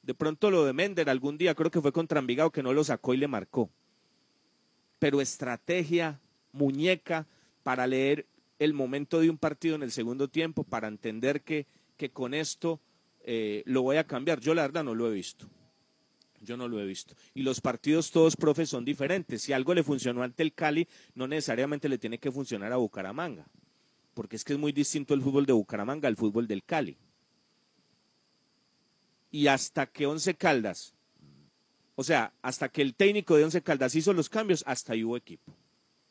[0.03, 2.85] de pronto lo de Mender algún día, creo que fue contra Envigado que no lo
[2.85, 3.71] sacó y le marcó.
[4.99, 6.21] Pero estrategia,
[6.53, 7.27] muñeca,
[7.63, 8.27] para leer
[8.59, 12.81] el momento de un partido en el segundo tiempo, para entender que, que con esto
[13.25, 14.41] eh, lo voy a cambiar.
[14.41, 15.47] Yo la verdad no lo he visto.
[16.41, 17.15] Yo no lo he visto.
[17.35, 19.43] Y los partidos todos, profe, son diferentes.
[19.43, 23.47] Si algo le funcionó ante el Cali, no necesariamente le tiene que funcionar a Bucaramanga.
[24.15, 26.97] Porque es que es muy distinto el fútbol de Bucaramanga al fútbol del Cali.
[29.31, 30.95] Y hasta que Once Caldas,
[31.95, 35.17] o sea, hasta que el técnico de Once Caldas hizo los cambios, hasta ahí hubo
[35.17, 35.55] equipo.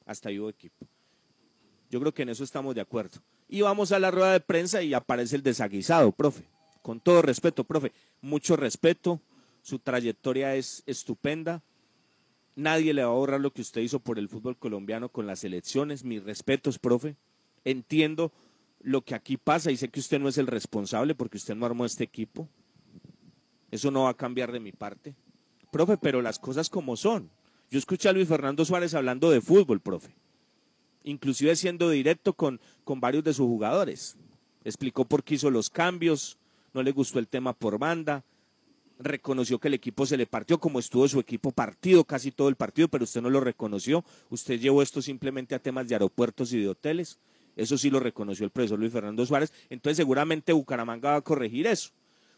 [0.06, 0.88] Hasta ahí hubo equipo.
[1.90, 3.22] Yo creo que en eso estamos de acuerdo.
[3.50, 6.44] Y vamos a la rueda de prensa y aparece el desaguisado, profe.
[6.82, 7.92] Con todo respeto, profe.
[8.22, 9.22] Mucho respeto.
[9.62, 11.62] Su trayectoria es estupenda.
[12.56, 15.44] Nadie le va a borrar lo que usted hizo por el fútbol colombiano con las
[15.44, 16.04] elecciones.
[16.04, 17.16] Mis respetos, profe.
[17.64, 18.32] Entiendo
[18.82, 21.66] lo que aquí pasa y sé que usted no es el responsable porque usted no
[21.66, 22.50] armó este equipo.
[23.70, 25.16] Eso no va a cambiar de mi parte.
[25.72, 27.30] Profe, pero las cosas como son.
[27.70, 30.14] Yo escuché a Luis Fernando Suárez hablando de fútbol, profe.
[31.04, 34.18] Inclusive siendo directo con, con varios de sus jugadores.
[34.66, 36.38] Explicó por qué hizo los cambios,
[36.74, 38.24] no le gustó el tema por banda,
[39.02, 42.56] reconoció que el equipo se le partió como estuvo su equipo partido, casi todo el
[42.56, 44.06] partido, pero usted no lo reconoció.
[44.30, 47.20] Usted llevó esto simplemente a temas de aeropuertos y de hoteles.
[47.56, 49.54] Eso sí lo reconoció el profesor Luis Fernando Suárez.
[49.70, 51.90] Entonces seguramente Bucaramanga va a corregir eso.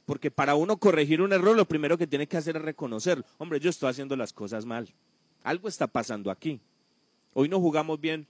[0.05, 3.23] Porque para uno corregir un error, lo primero que tiene que hacer es reconocerlo.
[3.37, 4.89] Hombre, yo estoy haciendo las cosas mal.
[5.43, 6.59] Algo está pasando aquí.
[7.33, 8.27] Hoy no jugamos bien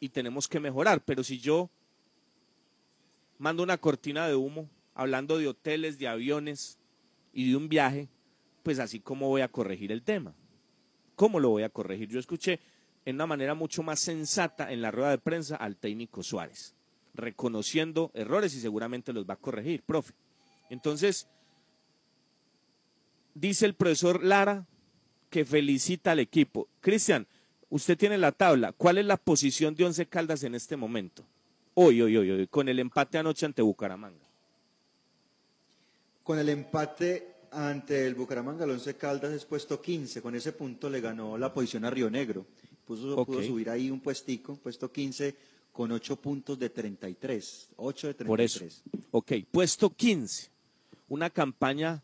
[0.00, 1.70] y tenemos que mejorar, pero si yo
[3.38, 6.78] mando una cortina de humo hablando de hoteles, de aviones
[7.32, 8.08] y de un viaje,
[8.62, 10.34] pues así como voy a corregir el tema.
[11.14, 12.08] ¿Cómo lo voy a corregir?
[12.08, 12.60] Yo escuché
[13.04, 16.74] en una manera mucho más sensata en la rueda de prensa al técnico Suárez,
[17.14, 20.14] reconociendo errores y seguramente los va a corregir, profe.
[20.70, 21.28] Entonces,
[23.34, 24.66] dice el profesor Lara
[25.28, 26.68] que felicita al equipo.
[26.80, 27.26] Cristian,
[27.68, 28.72] usted tiene la tabla.
[28.72, 31.24] ¿Cuál es la posición de Once Caldas en este momento?
[31.74, 34.25] Hoy, hoy, hoy, hoy, con el empate anoche ante Bucaramanga.
[36.26, 40.20] Con el empate ante el Bucaramanga, el Once Caldas es puesto 15.
[40.20, 42.44] Con ese punto le ganó la posición a Río Negro.
[42.84, 43.26] pudo, Ok.
[43.28, 45.36] pudo subir ahí un puestico, puesto 15,
[45.70, 47.68] con 8 puntos de 33.
[47.76, 48.26] 8 de 33.
[48.26, 48.64] Por eso.
[49.12, 50.50] Ok, puesto 15.
[51.08, 52.02] Una campaña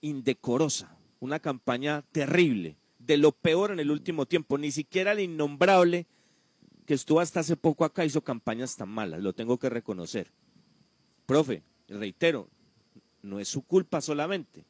[0.00, 4.58] indecorosa, una campaña terrible, de lo peor en el último tiempo.
[4.58, 6.06] Ni siquiera el innombrable
[6.86, 10.30] que estuvo hasta hace poco acá hizo campañas tan malas, lo tengo que reconocer.
[11.26, 12.48] Profe, reitero,
[13.24, 14.64] no es su culpa solamente.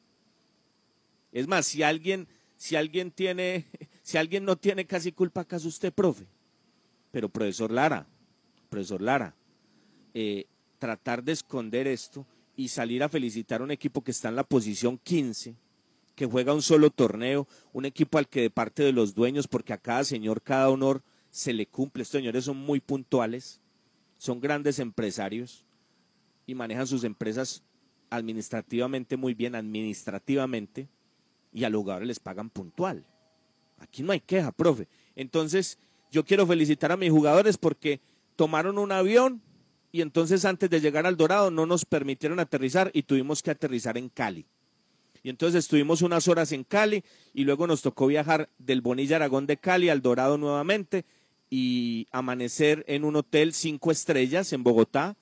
[1.31, 3.65] Es más, si alguien, si alguien tiene,
[4.01, 6.25] si alguien no tiene casi culpa, ¿acaso usted, profe?
[7.11, 8.07] Pero profesor Lara,
[8.69, 9.35] profesor Lara,
[10.13, 10.45] eh,
[10.79, 12.25] tratar de esconder esto
[12.55, 15.55] y salir a felicitar a un equipo que está en la posición 15,
[16.15, 19.73] que juega un solo torneo, un equipo al que de parte de los dueños, porque
[19.73, 22.03] a cada señor, cada honor se le cumple.
[22.03, 23.59] Estos señores son muy puntuales,
[24.17, 25.65] son grandes empresarios
[26.47, 27.61] y manejan sus empresas
[28.15, 30.89] administrativamente muy bien, administrativamente,
[31.53, 33.05] y a los jugadores les pagan puntual.
[33.79, 34.87] Aquí no hay queja, profe.
[35.15, 35.77] Entonces,
[36.11, 38.01] yo quiero felicitar a mis jugadores porque
[38.35, 39.41] tomaron un avión
[39.91, 43.97] y entonces antes de llegar al Dorado no nos permitieron aterrizar y tuvimos que aterrizar
[43.97, 44.45] en Cali.
[45.23, 47.03] Y entonces estuvimos unas horas en Cali
[47.33, 51.05] y luego nos tocó viajar del Bonilla Aragón de Cali al Dorado nuevamente
[51.49, 55.15] y amanecer en un hotel cinco estrellas en Bogotá.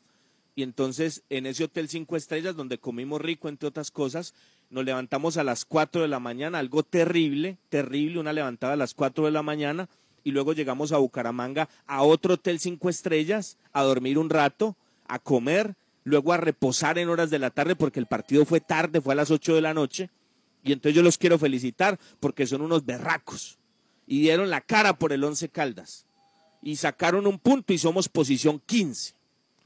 [0.55, 4.33] Y entonces en ese hotel cinco estrellas donde comimos rico, entre otras cosas,
[4.69, 8.93] nos levantamos a las cuatro de la mañana, algo terrible, terrible, una levantada a las
[8.93, 9.89] cuatro de la mañana
[10.23, 14.77] y luego llegamos a Bucaramanga a otro hotel cinco estrellas, a dormir un rato,
[15.07, 19.01] a comer, luego a reposar en horas de la tarde porque el partido fue tarde,
[19.01, 20.09] fue a las ocho de la noche.
[20.63, 23.57] Y entonces yo los quiero felicitar porque son unos berracos
[24.07, 26.05] y dieron la cara por el Once Caldas
[26.61, 29.13] y sacaron un punto y somos posición 15.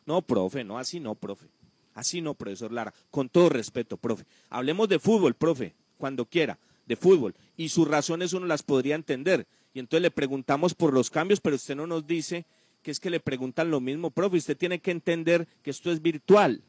[0.08, 1.48] No, profe, no, así no, profe.
[1.94, 2.94] Así no, profesor Lara.
[3.12, 4.26] Con todo respeto, profe.
[4.50, 7.36] Hablemos de fútbol, profe, cuando quiera, de fútbol.
[7.58, 9.46] Y sus razones uno las podría entender.
[9.74, 12.46] Y entonces le preguntamos por los cambios, pero usted no nos dice
[12.82, 14.38] que es que le preguntan lo mismo, profe.
[14.38, 16.64] Usted tiene que entender que esto es virtual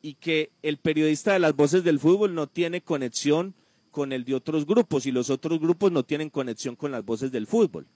[0.00, 3.54] y que el periodista de las voces del fútbol no tiene conexión
[3.90, 7.32] con el de otros grupos y los otros grupos no tienen conexión con las voces
[7.32, 7.86] del fútbol.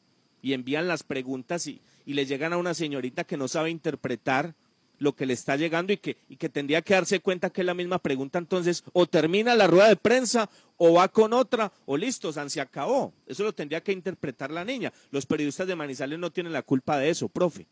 [0.40, 4.54] Y envían las preguntas y, y le llegan a una señorita que no sabe interpretar
[4.98, 7.66] lo que le está llegando y que, y que tendría que darse cuenta que es
[7.66, 10.48] la misma pregunta, entonces o termina la rueda de prensa
[10.78, 13.12] o va con otra o listo, San se acabó.
[13.26, 14.90] Eso lo tendría que interpretar la niña.
[15.10, 17.66] Los periodistas de Manizales no tienen la culpa de eso, profe,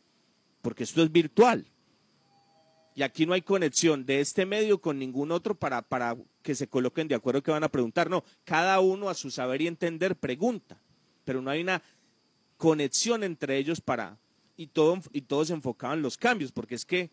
[0.61, 1.65] porque esto es virtual.
[2.95, 6.69] Y aquí no hay conexión de este medio con ningún otro para, para que se
[6.69, 8.11] coloquen de acuerdo que van a preguntar.
[8.11, 10.79] No, cada uno a su saber y entender pregunta,
[11.25, 11.83] pero no hay una
[12.59, 14.19] conexión entre ellos para,
[14.57, 17.11] y, todo, y todos enfocaban los cambios, porque es que,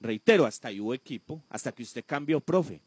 [0.00, 2.80] reitero, hasta ahí hubo equipo, hasta que usted cambió, profe.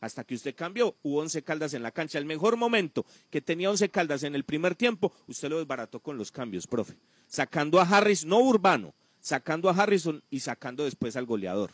[0.00, 2.18] Hasta que usted cambió, hubo once caldas en la cancha.
[2.18, 6.16] El mejor momento que tenía once caldas en el primer tiempo, usted lo desbarató con
[6.16, 6.94] los cambios, profe.
[7.26, 11.72] Sacando a Harris, no Urbano, sacando a Harrison y sacando después al goleador.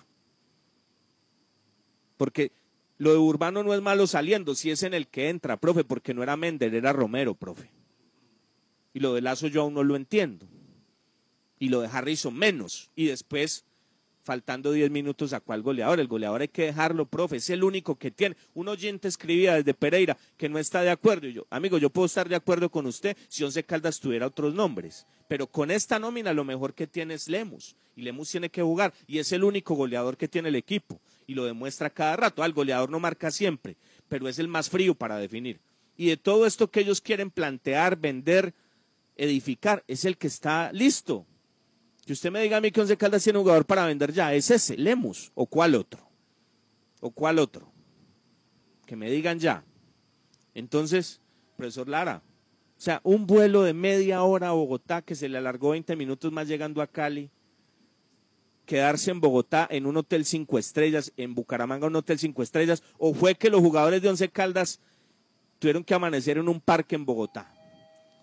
[2.17, 2.53] Porque
[2.97, 6.15] lo de Urbano no es malo saliendo, si es en el que entra, profe, porque
[6.15, 7.71] no era Mender, era Romero, profe.
[8.95, 10.47] Y lo de Lazo yo aún no lo entiendo
[11.59, 12.91] y lo de Harrison menos.
[12.97, 13.65] Y después,
[14.23, 16.01] faltando 10 minutos, sacó al goleador.
[16.01, 18.37] El goleador hay que dejarlo, profe, es el único que tiene.
[18.55, 21.29] Un oyente escribía desde Pereira que no está de acuerdo.
[21.29, 24.55] Y yo, amigo, yo puedo estar de acuerdo con usted si Once Caldas tuviera otros
[24.55, 25.07] nombres.
[25.29, 27.77] Pero con esta nómina lo mejor que tiene es Lemus.
[27.97, 28.93] Y Lemus tiene que jugar.
[29.07, 31.01] Y es el único goleador que tiene el equipo.
[31.27, 32.43] Y lo demuestra cada rato.
[32.43, 33.77] Ah, el goleador no marca siempre,
[34.09, 35.61] pero es el más frío para definir.
[35.97, 38.53] Y de todo esto que ellos quieren plantear, vender,
[39.17, 41.27] edificar, es el que está listo.
[42.05, 44.35] Que usted me diga a mí que Once Caldas tiene un jugador para vender ya,
[44.35, 46.07] es ese, Lemus, o cuál otro.
[47.01, 47.73] O cuál otro.
[48.85, 49.65] Que me digan ya.
[50.55, 51.21] Entonces,
[51.57, 52.23] profesor Lara,
[52.77, 56.31] o sea, un vuelo de media hora a Bogotá que se le alargó 20 minutos
[56.31, 57.31] más llegando a Cali,
[58.67, 63.15] quedarse en Bogotá en un hotel cinco estrellas, en Bucaramanga un hotel cinco estrellas, o
[63.15, 64.81] fue que los jugadores de Once Caldas
[65.59, 67.54] tuvieron que amanecer en un parque en Bogotá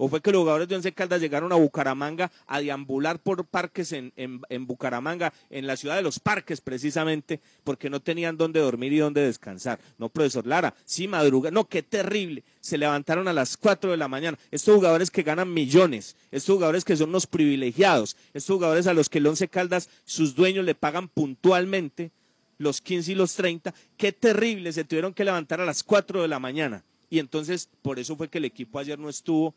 [0.04, 3.91] o fue que los jugadores de Once Caldas llegaron a Bucaramanga a deambular por parques
[3.91, 8.62] en, en, en, Bucaramanga, en la ciudad de los parques precisamente, porque no tenían dónde
[8.62, 9.78] dormir y dónde descansar.
[9.99, 14.08] No, profesor Lara, sí madruga, no, qué terrible, se levantaron a las 4 de la
[14.08, 14.39] mañana.
[14.49, 19.08] Estos jugadores que ganan millones, estos jugadores que son unos privilegiados, estos jugadores a los
[19.08, 22.10] que el Once Caldas, sus dueños le pagan puntualmente
[22.58, 26.28] los 15 y los 30, qué terrible, se tuvieron que levantar a las 4 de
[26.28, 26.84] la mañana.
[27.12, 29.54] Y entonces, por eso fue que el equipo ayer no estuvo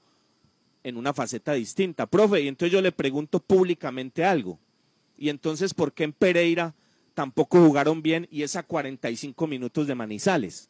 [0.85, 2.07] en una faceta distinta.
[2.07, 4.59] Profe, y entonces yo le pregunto públicamente algo.
[5.18, 6.74] Y entonces, ¿por qué en Pereira
[7.14, 10.68] tampoco jugaron bien y es a 45 minutos de Manizales?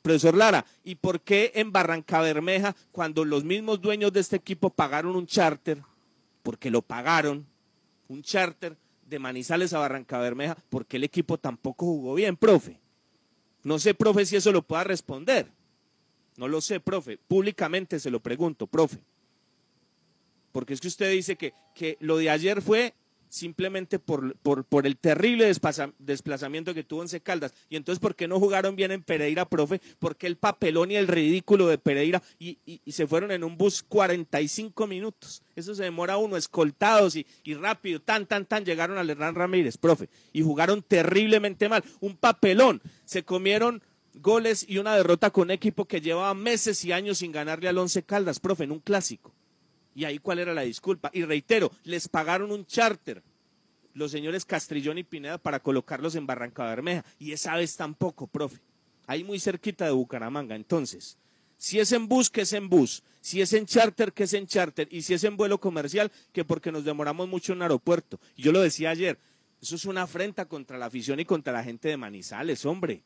[0.00, 4.70] Profesor Lara, ¿y por qué en Barranca Bermeja, cuando los mismos dueños de este equipo
[4.70, 5.82] pagaron un charter,
[6.44, 7.44] porque lo pagaron,
[8.08, 12.78] un charter de Manizales a Barranca Bermeja, ¿por qué el equipo tampoco jugó bien, profe?
[13.64, 15.48] No sé, profe, si eso lo pueda responder.
[16.36, 17.18] No lo sé, profe.
[17.18, 19.00] Públicamente se lo pregunto, profe.
[20.56, 22.94] Porque es que usted dice que, que lo de ayer fue
[23.28, 25.52] simplemente por, por, por el terrible
[25.98, 27.52] desplazamiento que tuvo en Caldas.
[27.68, 29.82] Y entonces, ¿por qué no jugaron bien en Pereira, profe?
[29.98, 33.58] ¿Por qué el papelón y el ridículo de Pereira y, y- se fueron en un
[33.58, 35.42] bus 45 minutos?
[35.56, 39.76] Eso se demora uno, escoltados y, y rápido, tan, tan, tan, llegaron al Hernán Ramírez,
[39.76, 40.08] profe.
[40.32, 41.84] Y jugaron terriblemente mal.
[42.00, 42.80] Un papelón.
[43.04, 43.82] Se comieron
[44.14, 48.02] goles y una derrota con equipo que llevaba meses y años sin ganarle al Once
[48.04, 49.34] Caldas, profe, en un clásico.
[49.96, 51.10] Y ahí cuál era la disculpa.
[51.14, 53.22] Y reitero, les pagaron un charter
[53.94, 57.02] los señores Castrillón y Pineda para colocarlos en Barranca Bermeja.
[57.18, 58.60] Y esa vez tampoco, profe.
[59.06, 60.54] Ahí muy cerquita de Bucaramanga.
[60.54, 61.16] Entonces,
[61.56, 63.02] si es en bus, que es en bus.
[63.22, 64.86] Si es en charter, que es en charter.
[64.90, 68.20] Y si es en vuelo comercial, que porque nos demoramos mucho en aeropuerto.
[68.36, 69.18] Y yo lo decía ayer,
[69.62, 73.02] eso es una afrenta contra la afición y contra la gente de Manizales, hombre.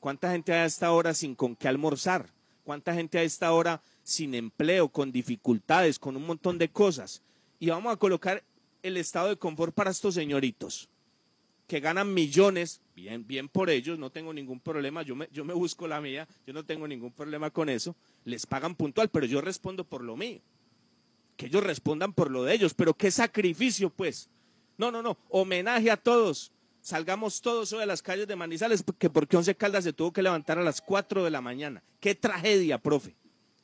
[0.00, 2.28] ¿Cuánta gente hay a esta hora sin con qué almorzar?
[2.64, 7.20] ¿Cuánta gente a esta hora sin empleo, con dificultades, con un montón de cosas?
[7.60, 8.42] Y vamos a colocar
[8.82, 10.88] el estado de confort para estos señoritos
[11.66, 15.52] que ganan millones, bien, bien por ellos, no tengo ningún problema, yo me, yo me
[15.52, 17.94] busco la mía, yo no tengo ningún problema con eso,
[18.24, 20.40] les pagan puntual, pero yo respondo por lo mío,
[21.36, 24.30] que ellos respondan por lo de ellos, pero qué sacrificio pues.
[24.78, 29.10] No, no, no, homenaje a todos, salgamos todos hoy a las calles de Manizales, que
[29.10, 32.78] porque Once Caldas se tuvo que levantar a las 4 de la mañana, qué tragedia,
[32.78, 33.14] profe.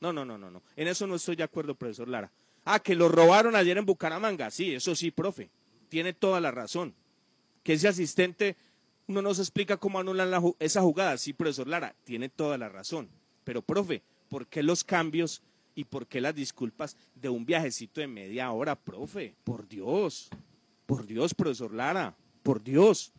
[0.05, 2.31] No, no, no, no, no, en eso no estoy de acuerdo, profesor Lara.
[2.63, 5.49] Ah, que lo robaron ayer en Bucaramanga, sí, eso sí, profe,
[5.89, 6.93] tiene toda la razón
[7.65, 8.55] que ese asistente,
[9.07, 11.17] no se explica cómo anulan la esa jugada.
[11.17, 13.09] Sí, profesor Lara, tiene toda la razón.
[13.43, 15.41] Pero, profe, ¿por qué los cambios
[15.73, 19.33] y por qué las disculpas de un viajecito de media hora, profe?
[19.43, 20.29] Por Dios,
[20.85, 23.11] por Dios, profesor Lara, por Dios.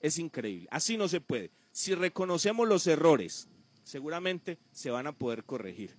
[0.00, 1.50] Es increíble, así no se puede.
[1.72, 3.48] Si reconocemos los errores,
[3.84, 5.96] seguramente se van a poder corregir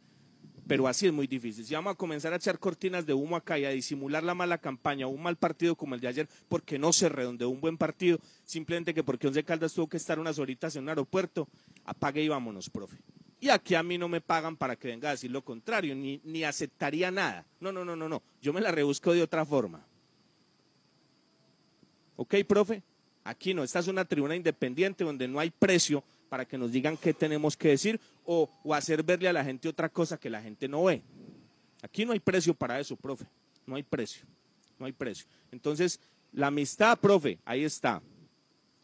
[0.68, 1.66] pero así es muy difícil.
[1.66, 4.58] Si vamos a comenzar a echar cortinas de humo acá y a disimular la mala
[4.58, 8.20] campaña un mal partido como el de ayer, porque no se redondeó un buen partido,
[8.44, 11.48] simplemente que porque Once Caldas tuvo que estar unas horitas en un aeropuerto,
[11.86, 12.98] apague y vámonos, profe.
[13.40, 16.20] Y aquí a mí no me pagan para que venga a decir lo contrario, ni,
[16.24, 17.46] ni aceptaría nada.
[17.60, 18.24] No, no, no, no, no.
[18.42, 19.86] Yo me la rebusco de otra forma.
[22.16, 22.82] ¿Ok, profe?
[23.24, 26.98] Aquí no, esta es una tribuna independiente donde no hay precio para que nos digan
[26.98, 30.68] qué tenemos que decir o, hacer verle a la gente otra cosa que la gente
[30.68, 31.02] no ve.
[31.82, 33.26] Aquí no hay precio para eso, profe.
[33.66, 34.26] No hay precio.
[34.80, 35.28] No hay precio.
[35.52, 36.00] Entonces,
[36.34, 38.02] la amistad, profe, ahí está.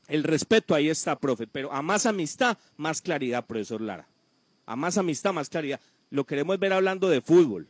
[0.08, 1.48] El respeto, ahí está, profe.
[1.48, 4.08] Pero a más amistad, más claridad, profesor Lara.
[4.66, 5.80] A más amistad, más claridad.
[6.10, 7.68] Lo queremos ver hablando de fútbol.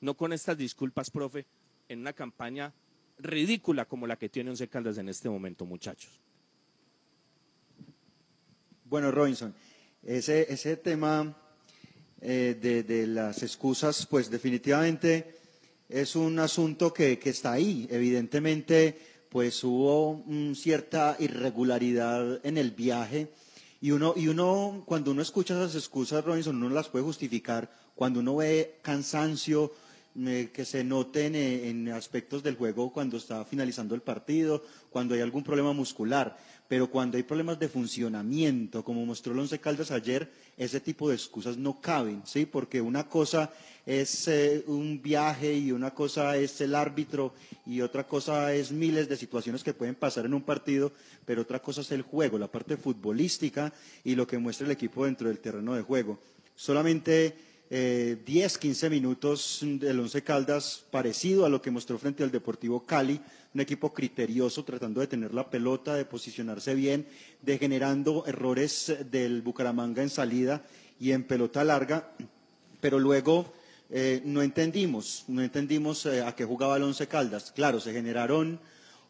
[0.00, 1.46] No con estas disculpas, profe,
[1.88, 2.72] en una campaña
[3.18, 6.20] ridícula como la que tiene Once Caldas en este momento, muchachos.
[8.88, 9.54] Bueno, Robinson,
[10.02, 11.36] ese, ese tema
[12.22, 15.36] eh, de, de las excusas, pues definitivamente
[15.90, 17.86] es un asunto que, que está ahí.
[17.90, 20.24] Evidentemente, pues hubo
[20.54, 23.28] cierta irregularidad en el viaje
[23.80, 28.20] y uno, y uno, cuando uno escucha esas excusas, Robinson, uno las puede justificar cuando
[28.20, 29.72] uno ve cansancio,
[30.20, 35.14] eh, que se noten eh, en aspectos del juego cuando está finalizando el partido, cuando
[35.14, 36.36] hay algún problema muscular.
[36.68, 41.14] Pero cuando hay problemas de funcionamiento, como mostró el Once Caldas ayer, ese tipo de
[41.14, 42.44] excusas no caben, ¿sí?
[42.44, 43.50] Porque una cosa
[43.86, 47.32] es eh, un viaje y una cosa es el árbitro
[47.64, 50.92] y otra cosa es miles de situaciones que pueden pasar en un partido,
[51.24, 53.72] pero otra cosa es el juego, la parte futbolística
[54.04, 56.18] y lo que muestra el equipo dentro del terreno de juego.
[56.54, 57.34] Solamente
[57.70, 62.84] eh, 10, 15 minutos del Once Caldas parecido a lo que mostró frente al Deportivo
[62.84, 63.20] Cali,
[63.58, 67.08] un equipo criterioso tratando de tener la pelota, de posicionarse bien,
[67.42, 70.62] de generando errores del Bucaramanga en salida
[71.00, 72.12] y en pelota larga,
[72.80, 73.52] pero luego
[73.90, 77.50] eh, no entendimos, no entendimos eh, a qué jugaba el Once Caldas.
[77.50, 78.60] Claro, se generaron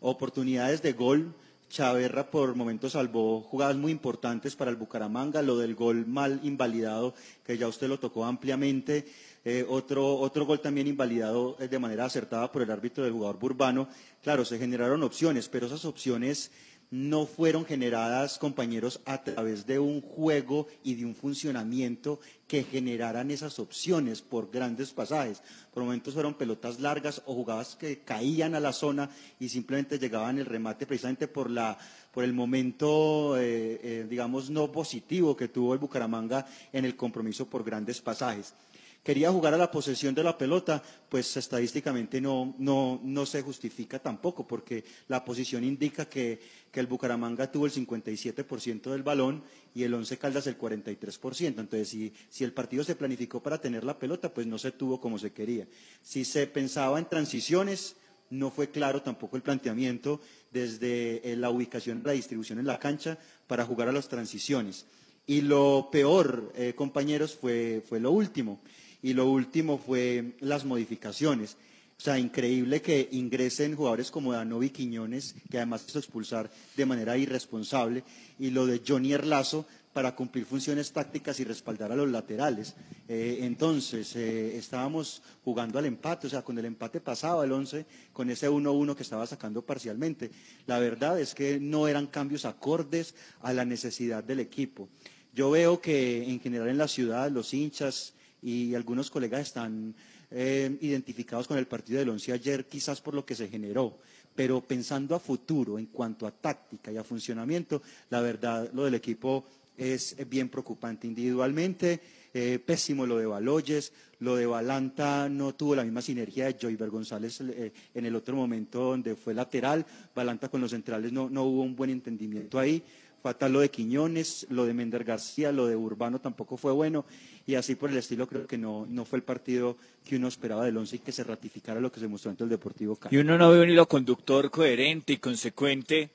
[0.01, 1.35] oportunidades de gol.
[1.69, 7.13] Chaverra por momentos salvó jugadas muy importantes para el Bucaramanga, lo del gol mal invalidado,
[7.45, 9.07] que ya usted lo tocó ampliamente,
[9.45, 13.89] eh, otro, otro gol también invalidado de manera acertada por el árbitro del jugador Burbano.
[14.23, 16.51] Claro, se generaron opciones, pero esas opciones
[16.91, 23.31] no fueron generadas, compañeros, a través de un juego y de un funcionamiento que generaran
[23.31, 25.43] esas opciones por grandes pasajes.
[25.75, 30.39] Por momentos fueron pelotas largas o jugadas que caían a la zona y simplemente llegaban
[30.39, 31.77] el remate precisamente por, la,
[32.13, 37.47] por el momento, eh, eh, digamos, no positivo que tuvo el Bucaramanga en el compromiso
[37.47, 38.55] por grandes pasajes
[39.03, 43.99] quería jugar a la posesión de la pelota, pues estadísticamente no, no, no se justifica
[43.99, 46.41] tampoco, porque la posición indica que,
[46.71, 49.43] que el Bucaramanga tuvo el 57% del balón
[49.75, 51.47] y el Once Caldas el 43%.
[51.47, 55.01] Entonces, si, si el partido se planificó para tener la pelota, pues no se tuvo
[55.01, 55.67] como se quería.
[56.03, 57.97] Si se pensaba en transiciones,
[58.31, 60.21] no fue claro tampoco el planteamiento
[60.51, 64.87] desde eh, la ubicación, la distribución en la cancha para jugar a las transiciones.
[65.27, 68.61] Y lo peor, eh, compañeros, fue, fue lo último.
[69.03, 71.57] Y lo último fue las modificaciones.
[71.99, 77.17] O sea, increíble que ingresen jugadores como Danovi Quiñones, que además hizo expulsar de manera
[77.17, 78.05] irresponsable,
[78.39, 82.77] y lo de Johnny Erlazo para cumplir funciones tácticas y respaldar a los laterales.
[83.09, 87.85] Eh, entonces, eh, estábamos jugando al empate, o sea, con el empate pasaba el 11,
[88.13, 90.31] con ese 1-1 que estaba sacando parcialmente.
[90.69, 94.89] La verdad es que no eran cambios acordes a la necesidad del equipo.
[95.35, 99.95] Yo veo que en general en la ciudad los hinchas y algunos colegas están
[100.31, 103.99] eh, identificados con el partido del once ayer, quizás por lo que se generó.
[104.35, 108.95] Pero pensando a futuro, en cuanto a táctica y a funcionamiento, la verdad, lo del
[108.95, 109.45] equipo
[109.77, 111.07] es bien preocupante.
[111.07, 112.01] Individualmente,
[112.35, 116.91] eh, pésimo lo de Baloyes, lo de Balanta no tuvo la misma sinergia de Joyver
[116.91, 119.87] González eh, en el otro momento donde fue lateral.
[120.15, 122.83] Balanta con los centrales no, no hubo un buen entendimiento ahí
[123.23, 127.05] fatal lo de Quiñones, lo de Mender García, lo de Urbano tampoco fue bueno
[127.49, 130.67] y así por el estilo creo que no, no fue el partido que uno esperaba
[130.67, 133.17] del once y que se ratificara lo que se mostró ante el Deportivo Cali.
[133.17, 136.11] Y uno no ve un hilo conductor coherente y consecuente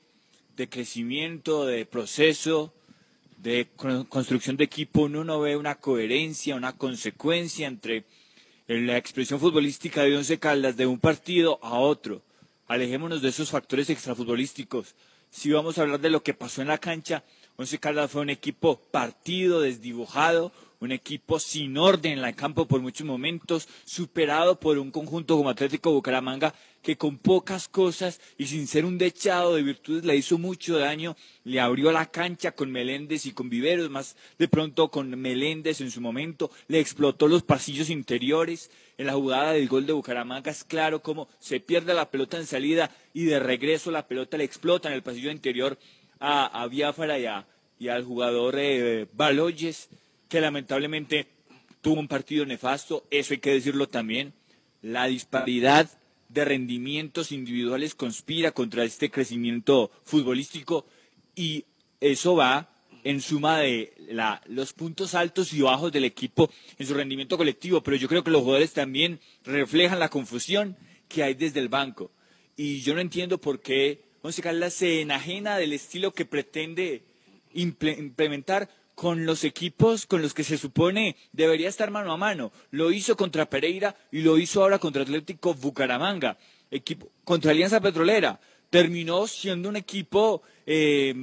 [0.56, 2.72] de crecimiento, de proceso,
[3.38, 3.66] de
[4.08, 8.04] construcción de equipo, uno no ve una coherencia, una consecuencia entre
[8.68, 12.22] la expresión futbolística de Once Caldas de un partido a otro.
[12.68, 14.94] Alejémonos de esos factores extrafutbolísticos
[15.34, 17.24] si vamos a hablar de lo que pasó en la cancha,
[17.56, 20.52] Once Caldas fue un equipo partido, desdibujado,
[20.84, 25.50] un equipo sin orden en el campo por muchos momentos, superado por un conjunto como
[25.50, 26.54] Atlético Bucaramanga
[26.84, 31.16] que con pocas cosas y sin ser un dechado de virtudes le hizo mucho daño,
[31.42, 35.90] le abrió la cancha con Meléndez y con Viveros, más de pronto con Meléndez en
[35.90, 38.70] su momento, le explotó los pasillos interiores.
[38.98, 42.46] En la jugada del gol de Bucaramanga es claro cómo se pierde la pelota en
[42.46, 45.78] salida y de regreso la pelota le explota en el pasillo interior
[46.20, 49.88] a, a Biafara y, al jugador eh, Baloyes,
[50.28, 51.26] que lamentablemente
[51.80, 54.32] tuvo un partido nefasto, eso hay que decirlo también.
[54.82, 55.90] La disparidad
[56.28, 60.86] de rendimientos individuales conspira contra este crecimiento futbolístico
[61.34, 61.64] y
[62.00, 62.70] eso va
[63.04, 67.82] en suma de la, los puntos altos y bajos del equipo en su rendimiento colectivo,
[67.82, 70.76] pero yo creo que los jugadores también reflejan la confusión
[71.08, 72.10] que hay desde el banco.
[72.56, 77.04] Y yo no entiendo por qué Once Caldas se enajena del estilo que pretende
[77.52, 82.52] implementar con los equipos con los que se supone debería estar mano a mano.
[82.70, 86.36] Lo hizo contra Pereira y lo hizo ahora contra Atlético Bucaramanga,
[86.70, 88.40] equipo, contra Alianza Petrolera.
[88.70, 91.14] Terminó siendo un equipo eh,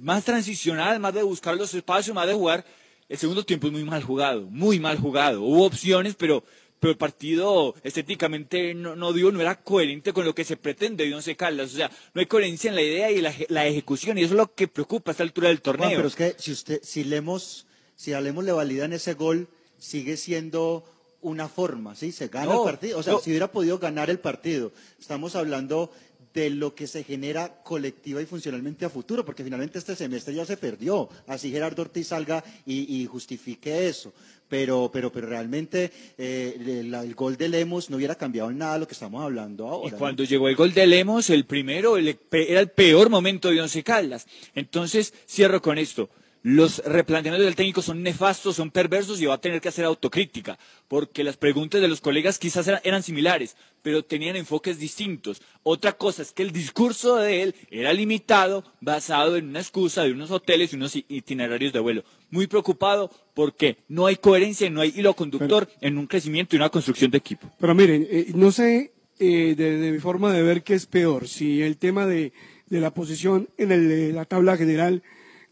[0.00, 2.64] más transicional, más de buscar los espacios, más de jugar.
[3.08, 5.42] El segundo tiempo es muy mal jugado, muy mal jugado.
[5.42, 6.44] Hubo opciones, pero
[6.82, 11.14] pero el partido estéticamente no, dio, no era coherente con lo que se pretende de
[11.14, 11.72] Once Caldas.
[11.72, 14.36] O sea, no hay coherencia en la idea y la, la ejecución, y eso es
[14.36, 15.90] lo que preocupa a esta altura del torneo.
[15.90, 19.46] pero es que si usted, si leemos, si Alemos le validan ese gol,
[19.78, 20.84] sigue siendo
[21.20, 22.10] una forma, ¿sí?
[22.10, 22.98] Se gana el partido.
[22.98, 24.72] O sea, si hubiera podido ganar el partido.
[24.98, 25.92] Estamos hablando
[26.34, 30.44] de lo que se genera colectiva y funcionalmente a futuro, porque finalmente este semestre ya
[30.44, 31.08] se perdió.
[31.28, 34.12] Así Gerardo Ortiz salga y, y justifique eso
[34.52, 38.86] pero, pero, pero realmente eh, el, gol de Lemos no hubiera cambiado en nada lo
[38.86, 39.96] que estamos hablando ahora.
[39.96, 43.82] Y cuando llegó el gol de Lemos, el primero era el peor momento de Once
[43.82, 44.26] Caldas.
[44.54, 46.10] Entonces, cierro con esto.
[46.44, 50.58] Los replanteamientos del técnico son nefastos, son perversos y va a tener que hacer autocrítica,
[50.88, 55.40] porque las preguntas de los colegas quizás eran, similares, pero tenían enfoques distintos.
[55.62, 60.12] Otra cosa es que el discurso de él era limitado, basado en una excusa de
[60.12, 62.02] unos hoteles y unos itinerarios de vuelo.
[62.30, 66.70] Muy preocupado porque no hay coherencia, no hay hilo conductor en un crecimiento y una
[66.70, 67.48] construcción de equipo.
[67.60, 71.62] Pero miren, eh, no sé eh, de, mi forma de ver qué es peor, si
[71.62, 72.32] el tema de,
[72.68, 75.02] la posición en la tabla general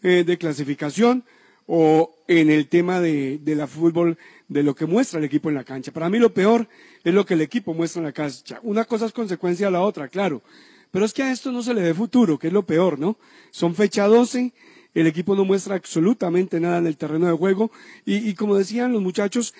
[0.02, 1.24] eh, de clasificación
[1.66, 5.62] o en el tema de, la fútbol, de lo que muestra el equipo en la
[5.64, 5.92] cancha.
[5.92, 6.66] Para mí lo peor
[7.04, 8.58] es lo que el equipo muestra en la cancha.
[8.62, 10.42] Una cosa es consecuencia de la otra, claro,
[10.90, 13.16] Pero es que a esto no se le ve futuro, que es lo peor, ¿no?
[13.52, 14.52] Son fecha 12,
[14.94, 17.70] el equipo no muestra absolutamente nada en el terreno de juego
[18.04, 19.54] y, y como decían los muchachos,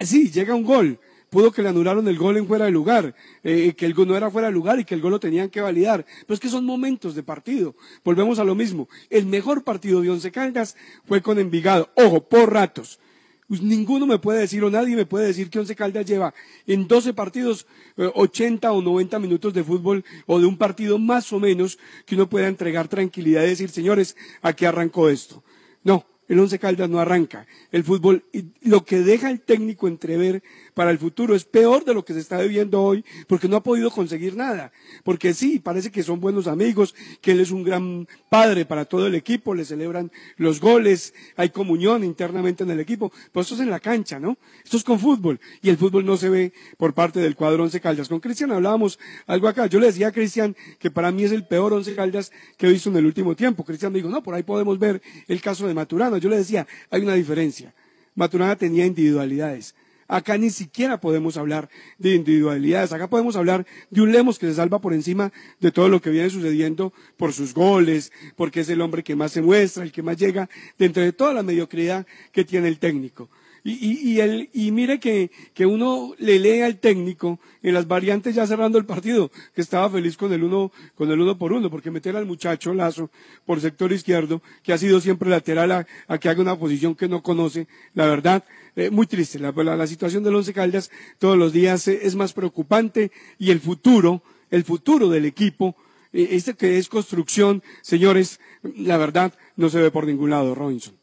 [0.00, 0.98] sí, llega un gol,
[1.32, 4.16] pudo que le anularon el gol en fuera de lugar, eh, que el gol no
[4.16, 6.04] era fuera de lugar y que el gol lo tenían que validar.
[6.26, 7.74] Pero es que son momentos de partido.
[8.04, 8.86] Volvemos a lo mismo.
[9.08, 10.76] El mejor partido de Once Caldas
[11.06, 11.88] fue con Envigado.
[11.94, 13.00] Ojo, por ratos.
[13.48, 16.34] Pues ninguno me puede decir o nadie me puede decir que Once Caldas lleva
[16.66, 17.66] en 12 partidos
[17.96, 22.14] eh, 80 o 90 minutos de fútbol o de un partido más o menos que
[22.14, 25.42] uno pueda entregar tranquilidad y decir, señores, aquí arrancó esto.
[25.82, 27.46] No, el Once Caldas no arranca.
[27.72, 28.24] El fútbol,
[28.62, 30.42] lo que deja el técnico entrever
[30.74, 33.62] para el futuro es peor de lo que se está viviendo hoy, porque no ha
[33.62, 34.72] podido conseguir nada.
[35.04, 39.06] Porque sí, parece que son buenos amigos, que él es un gran padre para todo
[39.06, 43.60] el equipo, le celebran los goles, hay comunión internamente en el equipo, pero esto es
[43.60, 44.38] en la cancha, ¿no?
[44.64, 47.80] Esto es con fútbol, y el fútbol no se ve por parte del cuadro Once
[47.80, 48.08] Caldas.
[48.08, 51.46] Con Cristian hablábamos algo acá, yo le decía a Cristian que para mí es el
[51.46, 53.64] peor Once Caldas que he visto en el último tiempo.
[53.64, 56.18] Cristian me dijo, no, por ahí podemos ver el caso de Maturana.
[56.18, 57.74] Yo le decía, hay una diferencia.
[58.14, 59.74] Maturana tenía individualidades.
[60.08, 62.92] Acá ni siquiera podemos hablar de individualidades.
[62.92, 66.10] Acá podemos hablar de un Lemos que se salva por encima de todo lo que
[66.10, 70.02] viene sucediendo por sus goles, porque es el hombre que más se muestra, el que
[70.02, 70.48] más llega
[70.78, 73.28] dentro de toda la mediocridad que tiene el técnico.
[73.64, 77.86] Y, y, y, el, y mire que, que, uno le lee al técnico en las
[77.86, 81.52] variantes ya cerrando el partido, que estaba feliz con el uno, con el uno por
[81.52, 83.10] uno, porque meter al muchacho Lazo
[83.46, 87.08] por sector izquierdo, que ha sido siempre lateral a, a que haga una posición que
[87.08, 88.42] no conoce, la verdad,
[88.76, 89.38] eh, muy triste.
[89.38, 93.50] La, la, la, situación del Once Caldas todos los días eh, es más preocupante y
[93.50, 95.76] el futuro, el futuro del equipo,
[96.12, 100.96] eh, este que es construcción, señores, la verdad, no se ve por ningún lado, Robinson.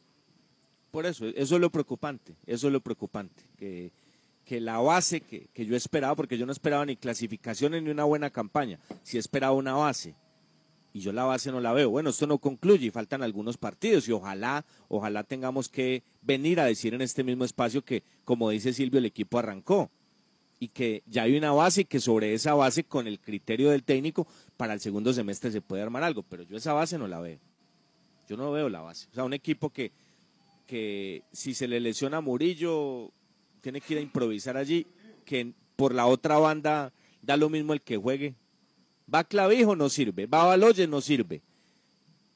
[0.91, 3.91] Por eso, eso es lo preocupante, eso es lo preocupante, que,
[4.59, 8.31] la base que, que, yo esperaba, porque yo no esperaba ni clasificaciones ni una buena
[8.31, 10.15] campaña, si esperaba una base,
[10.93, 11.89] y yo la base no la veo.
[11.89, 16.65] Bueno, esto no concluye y faltan algunos partidos y ojalá, ojalá tengamos que venir a
[16.65, 19.89] decir en este mismo espacio que, como dice Silvio, el equipo arrancó
[20.59, 23.83] y que ya hay una base y que sobre esa base, con el criterio del
[23.83, 24.27] técnico,
[24.57, 27.39] para el segundo semestre se puede armar algo, pero yo esa base no la veo.
[28.27, 29.07] Yo no veo la base.
[29.11, 29.91] O sea, un equipo que
[30.69, 33.11] que si se le lesiona a Murillo,
[33.59, 34.85] tiene que ir a improvisar allí,
[35.25, 38.35] que por la otra banda da lo mismo el que juegue.
[39.13, 40.25] Va Clavijo, no sirve.
[40.25, 41.41] Va Baloyes, no sirve.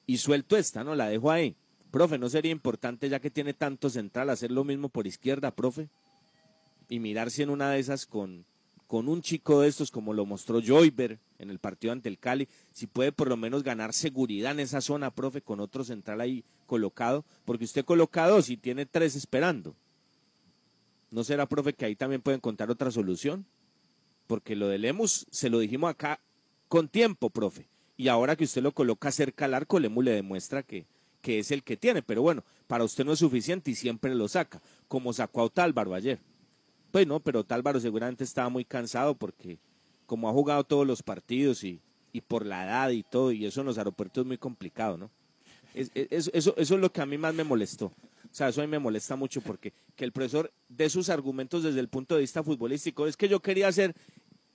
[0.05, 0.95] Y suelto esta, ¿no?
[0.95, 1.55] La dejo ahí.
[1.91, 5.89] Profe, ¿no sería importante, ya que tiene tanto central, hacer lo mismo por izquierda, profe?
[6.89, 8.45] Y mirar si en una de esas con,
[8.87, 12.47] con un chico de estos, como lo mostró Joyber en el partido ante el Cali,
[12.71, 16.43] si puede por lo menos ganar seguridad en esa zona, profe, con otro central ahí
[16.65, 19.75] colocado, porque usted coloca dos y tiene tres esperando.
[21.11, 23.45] ¿No será, profe, que ahí también puede encontrar otra solución?
[24.25, 26.19] Porque lo de Lemus se lo dijimos acá
[26.73, 27.67] con tiempo, profe.
[27.97, 30.87] Y ahora que usted lo coloca cerca al arco, Lemus le demuestra que,
[31.21, 32.01] que es el que tiene.
[32.01, 35.93] Pero bueno, para usted no es suficiente y siempre lo saca, como sacó a Otálvaro
[35.93, 36.17] ayer.
[36.89, 39.59] Pues no, pero Otálvaro seguramente estaba muy cansado porque
[40.07, 41.79] como ha jugado todos los partidos y,
[42.11, 45.11] y por la edad y todo, y eso en los aeropuertos es muy complicado, ¿no?
[45.75, 47.85] Es, es, eso, eso es lo que a mí más me molestó.
[47.85, 47.93] O
[48.31, 51.81] sea, eso a mí me molesta mucho porque que el profesor dé sus argumentos desde
[51.81, 53.05] el punto de vista futbolístico.
[53.05, 53.93] Es que yo quería hacer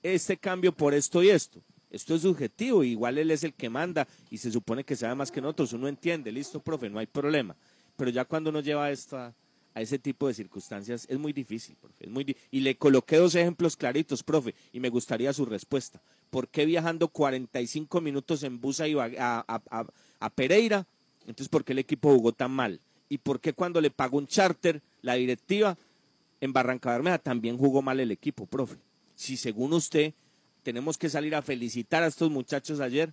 [0.03, 1.61] este cambio por esto y esto.
[1.89, 5.31] Esto es subjetivo, igual él es el que manda y se supone que sabe más
[5.31, 5.73] que nosotros.
[5.73, 7.55] Uno entiende, listo, profe, no hay problema.
[7.95, 9.33] Pero ya cuando uno lleva esto a,
[9.73, 12.05] a ese tipo de circunstancias es muy difícil, profe.
[12.05, 16.01] Es muy y le coloqué dos ejemplos claritos, profe, y me gustaría su respuesta.
[16.29, 19.85] ¿Por qué viajando 45 minutos en bus a, a, a,
[20.19, 20.85] a Pereira?
[21.21, 22.79] Entonces, ¿por qué el equipo jugó tan mal?
[23.07, 25.77] ¿Y por qué cuando le pagó un charter la directiva
[26.41, 28.77] en Barranca Bermeja también jugó mal el equipo, profe?
[29.15, 30.13] Si según usted
[30.69, 33.11] tenemos que salir a felicitar a estos muchachos ayer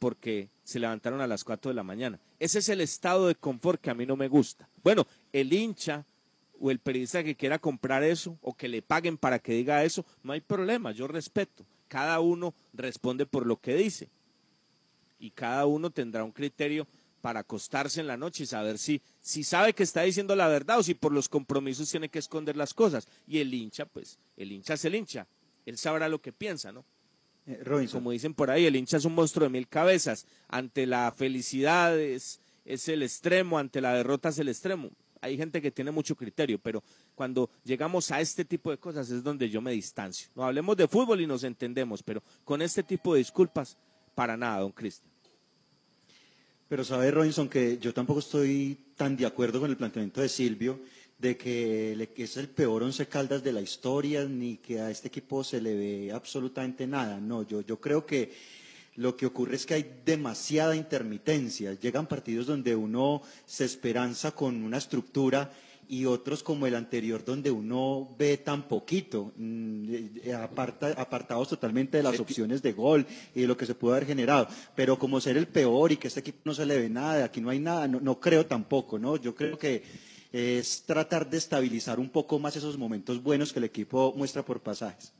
[0.00, 2.18] porque se levantaron a las 4 de la mañana.
[2.40, 4.68] Ese es el estado de confort que a mí no me gusta.
[4.82, 6.04] Bueno, el hincha
[6.58, 10.04] o el periodista que quiera comprar eso o que le paguen para que diga eso,
[10.24, 11.64] no hay problema, yo respeto.
[11.86, 14.08] Cada uno responde por lo que dice.
[15.20, 16.88] Y cada uno tendrá un criterio
[17.20, 20.80] para acostarse en la noche y saber si, si sabe que está diciendo la verdad
[20.80, 23.06] o si por los compromisos tiene que esconder las cosas.
[23.28, 25.28] Y el hincha, pues, el hincha es el hincha.
[25.68, 26.82] Él sabrá lo que piensa, ¿no?
[27.46, 30.26] Eh, Como dicen por ahí, el hincha es un monstruo de mil cabezas.
[30.48, 34.90] Ante la felicidad es, es el extremo, ante la derrota es el extremo.
[35.20, 36.82] Hay gente que tiene mucho criterio, pero
[37.14, 40.28] cuando llegamos a este tipo de cosas es donde yo me distancio.
[40.34, 43.76] No hablemos de fútbol y nos entendemos, pero con este tipo de disculpas,
[44.14, 45.10] para nada, don Cristian.
[46.68, 50.80] Pero sabe, Robinson, que yo tampoco estoy tan de acuerdo con el planteamiento de Silvio
[51.18, 55.42] de que es el peor once caldas de la historia, ni que a este equipo
[55.42, 57.18] se le ve absolutamente nada.
[57.20, 58.32] No, yo, yo creo que
[58.96, 61.72] lo que ocurre es que hay demasiada intermitencia.
[61.74, 65.52] Llegan partidos donde uno se esperanza con una estructura
[65.90, 69.88] y otros como el anterior donde uno ve tan poquito, mm,
[70.22, 73.96] eh, aparta- apartados totalmente de las opciones de gol y de lo que se puede
[73.96, 74.46] haber generado.
[74.76, 77.40] Pero como ser el peor y que este equipo no se le ve nada, aquí
[77.40, 79.16] no hay nada, no, no creo tampoco, ¿no?
[79.16, 79.82] Yo creo que
[80.32, 84.60] es tratar de estabilizar un poco más esos momentos buenos que el equipo muestra por
[84.60, 85.12] pasajes.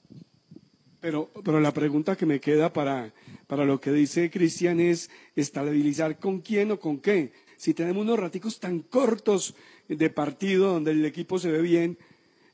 [1.01, 3.13] Pero, pero la pregunta que me queda para,
[3.47, 7.33] para lo que dice Cristian es estabilizar con quién o con qué.
[7.57, 9.55] Si tenemos unos raticos tan cortos
[9.89, 11.99] de partido donde el equipo se ve bien,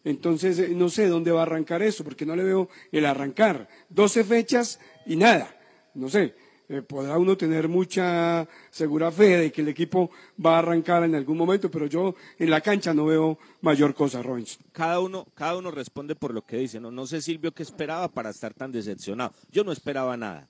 [0.05, 3.68] entonces eh, no sé dónde va a arrancar eso, porque no le veo el arrancar.
[3.88, 5.59] 12 fechas y nada.
[5.94, 6.34] No sé,
[6.69, 10.11] eh, podrá uno tener mucha segura fe de que el equipo
[10.45, 14.23] va a arrancar en algún momento, pero yo en la cancha no veo mayor cosa,
[14.23, 14.65] Robinson.
[14.73, 16.81] Cada uno, cada uno responde por lo que dice.
[16.81, 19.33] No, no sé Silvio qué esperaba para estar tan decepcionado.
[19.51, 20.49] Yo no esperaba nada.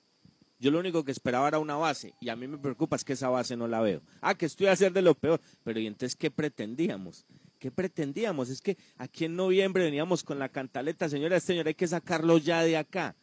[0.57, 3.13] Yo lo único que esperaba era una base y a mí me preocupa es que
[3.13, 4.01] esa base no la veo.
[4.21, 5.41] Ah, que estoy a hacer de lo peor.
[5.63, 7.25] Pero ¿y entonces qué pretendíamos?
[7.59, 8.49] ¿Qué pretendíamos?
[8.49, 12.37] Es que aquí en noviembre veníamos con la cantaleta, señora, este señor hay que sacarlo
[12.37, 13.15] ya de acá.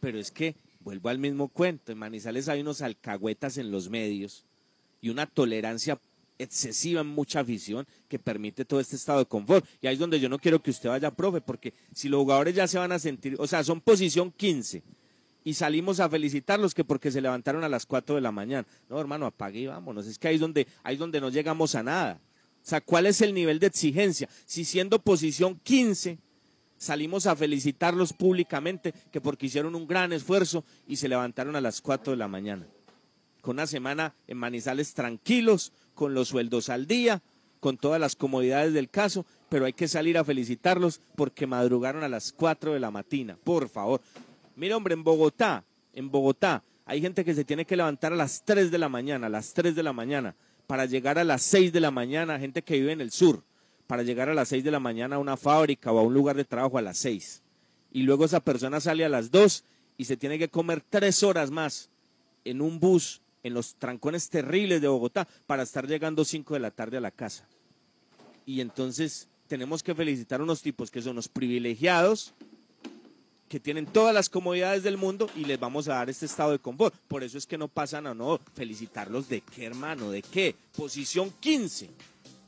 [0.00, 1.92] Pero es que vuelvo al mismo cuento.
[1.92, 4.44] En Manizales hay unos alcahuetas en los medios
[5.00, 5.98] y una tolerancia
[6.38, 9.64] excesiva en mucha afición que permite todo este estado de confort.
[9.80, 12.54] Y ahí es donde yo no quiero que usted vaya, profe, porque si los jugadores
[12.54, 14.82] ya se van a sentir, o sea, son posición 15
[15.44, 18.66] y salimos a felicitarlos que porque se levantaron a las 4 de la mañana.
[18.88, 20.06] No, hermano, apague y vámonos.
[20.06, 22.20] Es que ahí es donde, ahí es donde no llegamos a nada.
[22.62, 24.28] O sea, ¿cuál es el nivel de exigencia?
[24.44, 26.18] Si siendo posición 15
[26.80, 31.80] salimos a felicitarlos públicamente que porque hicieron un gran esfuerzo y se levantaron a las
[31.82, 32.66] 4 de la mañana.
[33.42, 37.22] Con una semana en Manizales tranquilos, con los sueldos al día,
[37.60, 42.08] con todas las comodidades del caso, pero hay que salir a felicitarlos porque madrugaron a
[42.08, 43.36] las 4 de la mañana.
[43.44, 44.00] Por favor.
[44.56, 48.42] Mira, hombre, en Bogotá, en Bogotá, hay gente que se tiene que levantar a las
[48.44, 50.34] 3 de la mañana, a las 3 de la mañana,
[50.66, 53.42] para llegar a las 6 de la mañana, gente que vive en el sur,
[53.90, 56.36] para llegar a las 6 de la mañana a una fábrica o a un lugar
[56.36, 57.42] de trabajo a las 6.
[57.90, 59.64] Y luego esa persona sale a las 2
[59.98, 61.90] y se tiene que comer 3 horas más
[62.44, 66.70] en un bus, en los trancones terribles de Bogotá, para estar llegando 5 de la
[66.70, 67.48] tarde a la casa.
[68.46, 72.32] Y entonces tenemos que felicitar a unos tipos que son los privilegiados,
[73.48, 76.60] que tienen todas las comodidades del mundo y les vamos a dar este estado de
[76.60, 76.94] confort.
[77.08, 80.54] Por eso es que no pasan a no felicitarlos de qué, hermano, de qué.
[80.76, 81.90] Posición 15.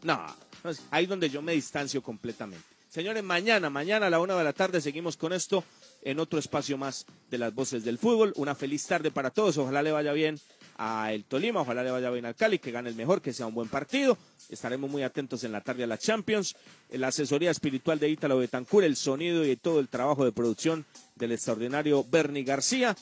[0.04, 2.64] No, no es- ahí es donde yo me distancio completamente.
[2.88, 5.64] Señores, mañana, mañana a la una de la tarde seguimos con esto
[6.02, 8.34] en otro espacio más de las voces del fútbol.
[8.36, 9.56] Una feliz tarde para todos.
[9.56, 10.38] Ojalá le vaya bien
[10.76, 13.46] a el Tolima, ojalá le vaya bien al Cali, que gane el mejor, que sea
[13.46, 14.18] un buen partido.
[14.50, 16.54] Estaremos muy atentos en la tarde a la Champions.
[16.90, 20.84] La asesoría espiritual de Ítalo Betancur, el sonido y todo el trabajo de producción
[21.14, 22.94] del extraordinario Bernie García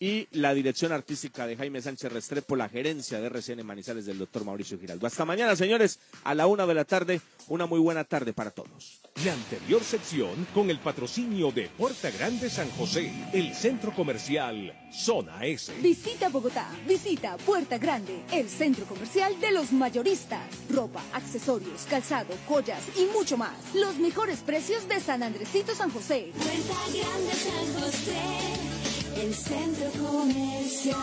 [0.00, 4.44] y la dirección artística de Jaime Sánchez Restrepo, la gerencia de RCN Manizales del doctor
[4.44, 5.06] Mauricio Giraldo.
[5.06, 7.20] Hasta mañana, señores, a la una de la tarde.
[7.48, 9.00] Una muy buena tarde para todos.
[9.24, 15.44] La anterior sección con el patrocinio de Puerta Grande San José, el centro comercial Zona
[15.46, 15.72] S.
[15.80, 20.42] Visita Bogotá, visita Puerta Grande, el centro comercial de los mayoristas.
[20.70, 23.56] Ropa, accesorios, calzado, joyas y mucho más.
[23.74, 26.30] Los mejores precios de San Andresito San José.
[26.34, 30.96] Puerta Grande San José, el centro comercial.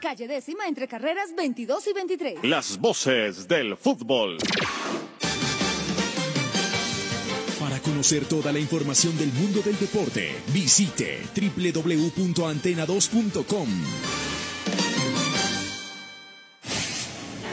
[0.00, 2.44] Calle décima entre carreras 22 y 23.
[2.44, 4.38] Las voces del fútbol.
[7.58, 14.27] Para conocer toda la información del mundo del deporte, visite www.antena2.com.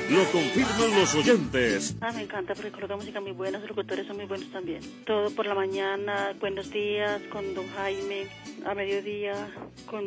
[0.10, 1.96] Lo confirman los oyentes.
[2.02, 4.80] Ah, me encanta porque coloca música muy buena, los locutores son muy buenos también.
[5.06, 8.28] Todo por la mañana, buenos días, con don Jaime,
[8.66, 9.50] a mediodía,
[9.88, 10.04] con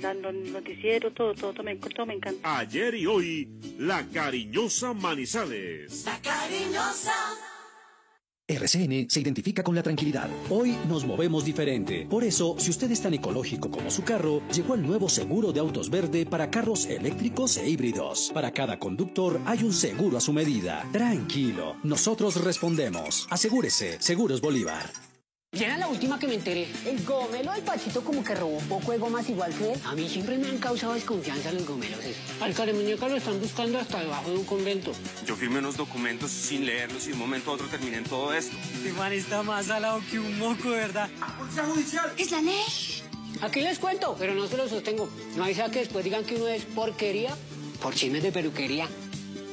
[0.00, 2.58] la- el noticiero, todo, todo, todo me, todo me encanta.
[2.58, 6.04] Ayer y hoy, la cariñosa Manizales.
[6.22, 7.14] Cariñosa.
[8.48, 10.30] RCN se identifica con la tranquilidad.
[10.48, 12.06] Hoy nos movemos diferente.
[12.08, 15.60] Por eso, si usted es tan ecológico como su carro, llegó el nuevo seguro de
[15.60, 18.30] autos verde para carros eléctricos e híbridos.
[18.32, 20.88] Para cada conductor hay un seguro a su medida.
[20.92, 23.26] Tranquilo, nosotros respondemos.
[23.30, 25.07] Asegúrese, Seguros Bolívar.
[25.52, 26.68] Ya era la última que me enteré.
[26.84, 29.80] El gomelo del Pachito como que robó un poco de gomas igual que él.
[29.86, 32.04] A mí siempre me han causado desconfianza los gomelos.
[32.04, 32.42] esos.
[32.42, 34.92] Al muñeca lo están buscando hasta debajo de un convento.
[35.26, 38.34] Yo firmé unos documentos sin leerlos y de un momento a otro terminé en todo
[38.34, 38.54] esto.
[38.74, 41.08] Este man está más salado que un moco, ¿verdad?
[41.38, 42.12] ¡Policía judicial!
[42.18, 43.02] ¡Es la ley!
[43.40, 45.08] Aquí les cuento, pero no se lo sostengo.
[45.34, 47.34] No hay sea que después digan que uno es porquería
[47.80, 48.86] por chismes de peluquería.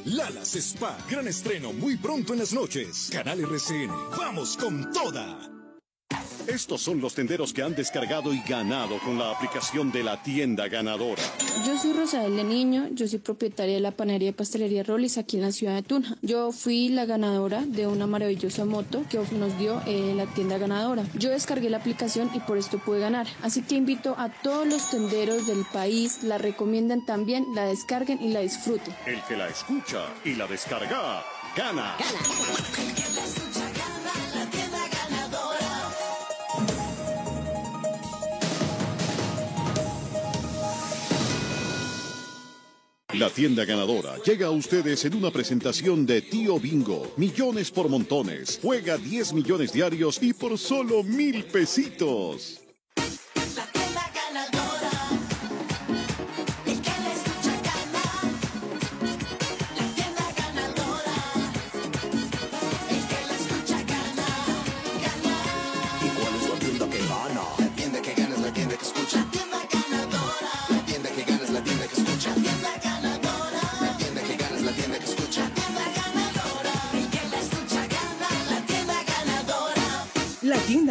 [0.04, 3.08] Lalas Spa, gran estreno muy pronto en las noches.
[3.10, 5.55] Canal RCN, vamos con toda.
[6.48, 10.68] Estos son los tenderos que han descargado y ganado con la aplicación de la tienda
[10.68, 11.22] ganadora.
[11.66, 15.36] Yo soy Rosael de Niño, yo soy propietaria de la panadería y pastelería Rollis aquí
[15.36, 16.16] en la ciudad de Tunja.
[16.22, 21.04] Yo fui la ganadora de una maravillosa moto que nos dio eh, la tienda ganadora.
[21.14, 23.26] Yo descargué la aplicación y por esto pude ganar.
[23.42, 28.28] Así que invito a todos los tenderos del país, la recomienden también, la descarguen y
[28.28, 28.94] la disfruten.
[29.04, 31.24] El que la escucha y la descarga,
[31.56, 31.96] gana.
[43.18, 47.14] La tienda ganadora llega a ustedes en una presentación de Tío Bingo.
[47.16, 48.58] Millones por montones.
[48.60, 52.65] Juega 10 millones diarios y por solo mil pesitos.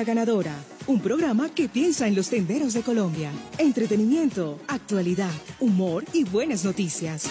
[0.05, 0.55] Ganadora,
[0.87, 3.31] un programa que piensa en los tenderos de Colombia.
[3.57, 7.27] Entretenimiento, actualidad, humor y buenas noticias.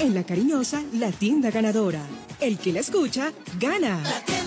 [0.00, 2.02] En la cariñosa, La Tienda Ganadora.
[2.40, 4.02] El que la escucha, gana.
[4.04, 4.41] Sabes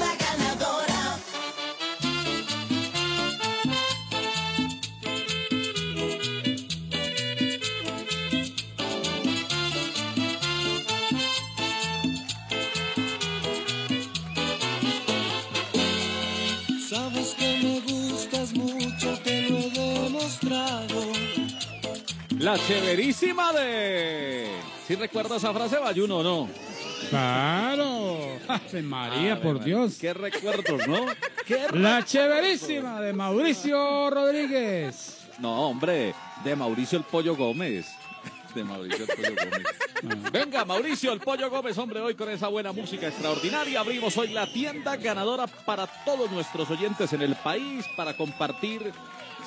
[22.56, 24.48] La chéverísima de...
[24.88, 26.50] ¿Sí recuerdas esa frase, Bayuno o no?
[27.10, 28.40] Claro.
[28.84, 29.62] María, por.
[29.62, 29.98] Dios.
[30.00, 31.06] Qué recuerdos, ¿no?
[31.46, 35.28] Qué La chéverísima de Mauricio Rodríguez.
[35.40, 37.88] No, hombre, de Mauricio el Pollo Gómez.
[38.56, 40.32] De Mauricio el Pollo Gómez.
[40.32, 43.82] Venga, Mauricio el Pollo Gómez, hombre, hoy con esa buena música extraordinaria.
[43.82, 48.94] Abrimos hoy la tienda ganadora para todos nuestros oyentes en el país para compartir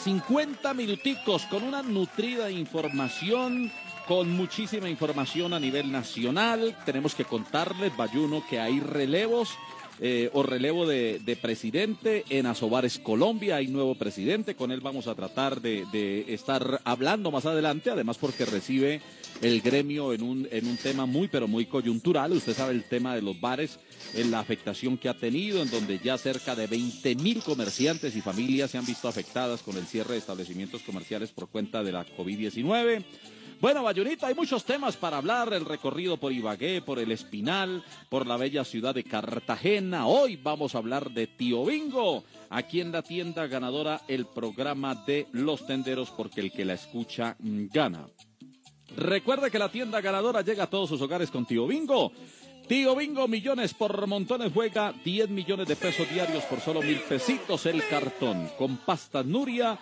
[0.05, 3.73] 50 minuticos con una nutrida información,
[4.07, 6.77] con muchísima información a nivel nacional.
[6.85, 9.57] Tenemos que contarles, Bayuno, que hay relevos
[10.01, 13.57] eh, o relevo de, de presidente en Asobares, Colombia.
[13.57, 18.19] Hay nuevo presidente, con él vamos a tratar de, de estar hablando más adelante, además
[18.19, 19.01] porque recibe
[19.43, 22.33] el gremio en un, en un tema muy, pero muy coyuntural.
[22.33, 23.79] Usted sabe el tema de los bares,
[24.15, 28.21] en la afectación que ha tenido, en donde ya cerca de 20 mil comerciantes y
[28.21, 32.07] familias se han visto afectadas con el cierre de establecimientos comerciales por cuenta de la
[32.07, 33.05] COVID-19.
[33.61, 38.25] Bueno, Bayonita, hay muchos temas para hablar, el recorrido por Ibagué, por el Espinal, por
[38.25, 40.07] la bella ciudad de Cartagena.
[40.07, 45.27] Hoy vamos a hablar de Tío Bingo, aquí en la tienda ganadora, el programa de
[45.33, 48.07] los tenderos, porque el que la escucha mm, gana.
[48.97, 52.13] Recuerde que la tienda ganadora llega a todos sus hogares con Tío Bingo.
[52.69, 57.67] Tío Bingo, millones por montones, juega 10 millones de pesos diarios por solo mil pesitos
[57.67, 58.51] el cartón.
[58.57, 59.79] Con pastas Nuria,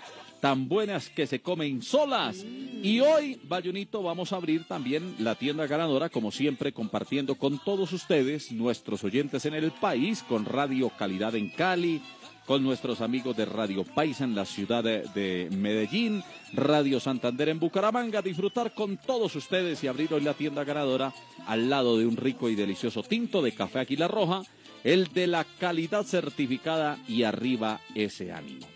[0.46, 2.36] tan buenas que se comen solas.
[2.80, 7.92] Y hoy, Bayunito, vamos a abrir también la tienda ganadora, como siempre, compartiendo con todos
[7.92, 12.00] ustedes, nuestros oyentes en el país, con Radio Calidad en Cali,
[12.46, 16.22] con nuestros amigos de Radio Paisa en la ciudad de, de Medellín,
[16.52, 21.12] Radio Santander en Bucaramanga, disfrutar con todos ustedes y abrir hoy la tienda ganadora
[21.48, 24.42] al lado de un rico y delicioso tinto de café Aquila Roja,
[24.84, 28.75] el de la calidad certificada y arriba ese ánimo.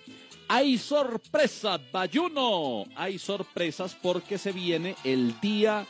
[0.53, 2.85] Hay sorpresas, Bayuno.
[2.97, 5.87] Hay sorpresas porque se viene el Día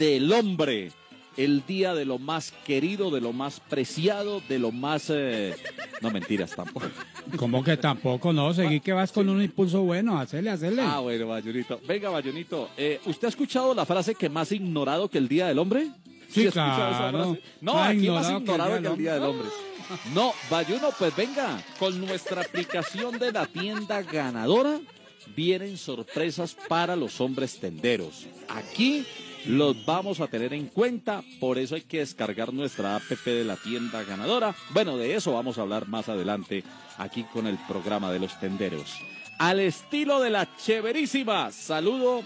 [0.00, 0.90] del Hombre.
[1.36, 5.06] El día de lo más querido, de lo más preciado, de lo más...
[5.10, 5.54] eh,
[6.02, 6.88] No, mentiras tampoco.
[7.36, 8.32] ¿Cómo que tampoco?
[8.32, 10.18] No, seguí que vas con un impulso bueno.
[10.18, 10.82] Hacele, hacele.
[10.82, 11.80] Ah, bueno, Bayunito.
[11.86, 12.68] Venga, Bayunito.
[12.76, 15.86] eh, ¿Usted ha escuchado la frase que más ignorado que el Día del Hombre?
[16.28, 17.10] Sí, esa claro.
[17.36, 17.42] frase?
[17.60, 19.48] No, Más aquí más ignorado que el ignorado Día que el del Día del Hombre.
[20.14, 24.80] No, Bayuno, pues venga, con nuestra aplicación de la tienda ganadora
[25.34, 28.26] vienen sorpresas para los hombres tenderos.
[28.48, 29.04] Aquí
[29.46, 33.56] los vamos a tener en cuenta, por eso hay que descargar nuestra app de la
[33.56, 34.54] tienda ganadora.
[34.70, 36.62] Bueno, de eso vamos a hablar más adelante
[36.98, 38.94] aquí con el programa de los tenderos.
[39.38, 42.22] Al estilo de la chéverísima, saludo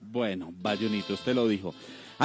[0.00, 1.74] Bueno, Bayonito, usted lo dijo.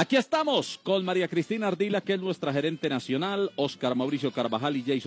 [0.00, 4.84] Aquí estamos con María Cristina Ardila, que es nuestra gerente nacional, Oscar Mauricio Carvajal y
[4.86, 5.06] Jason.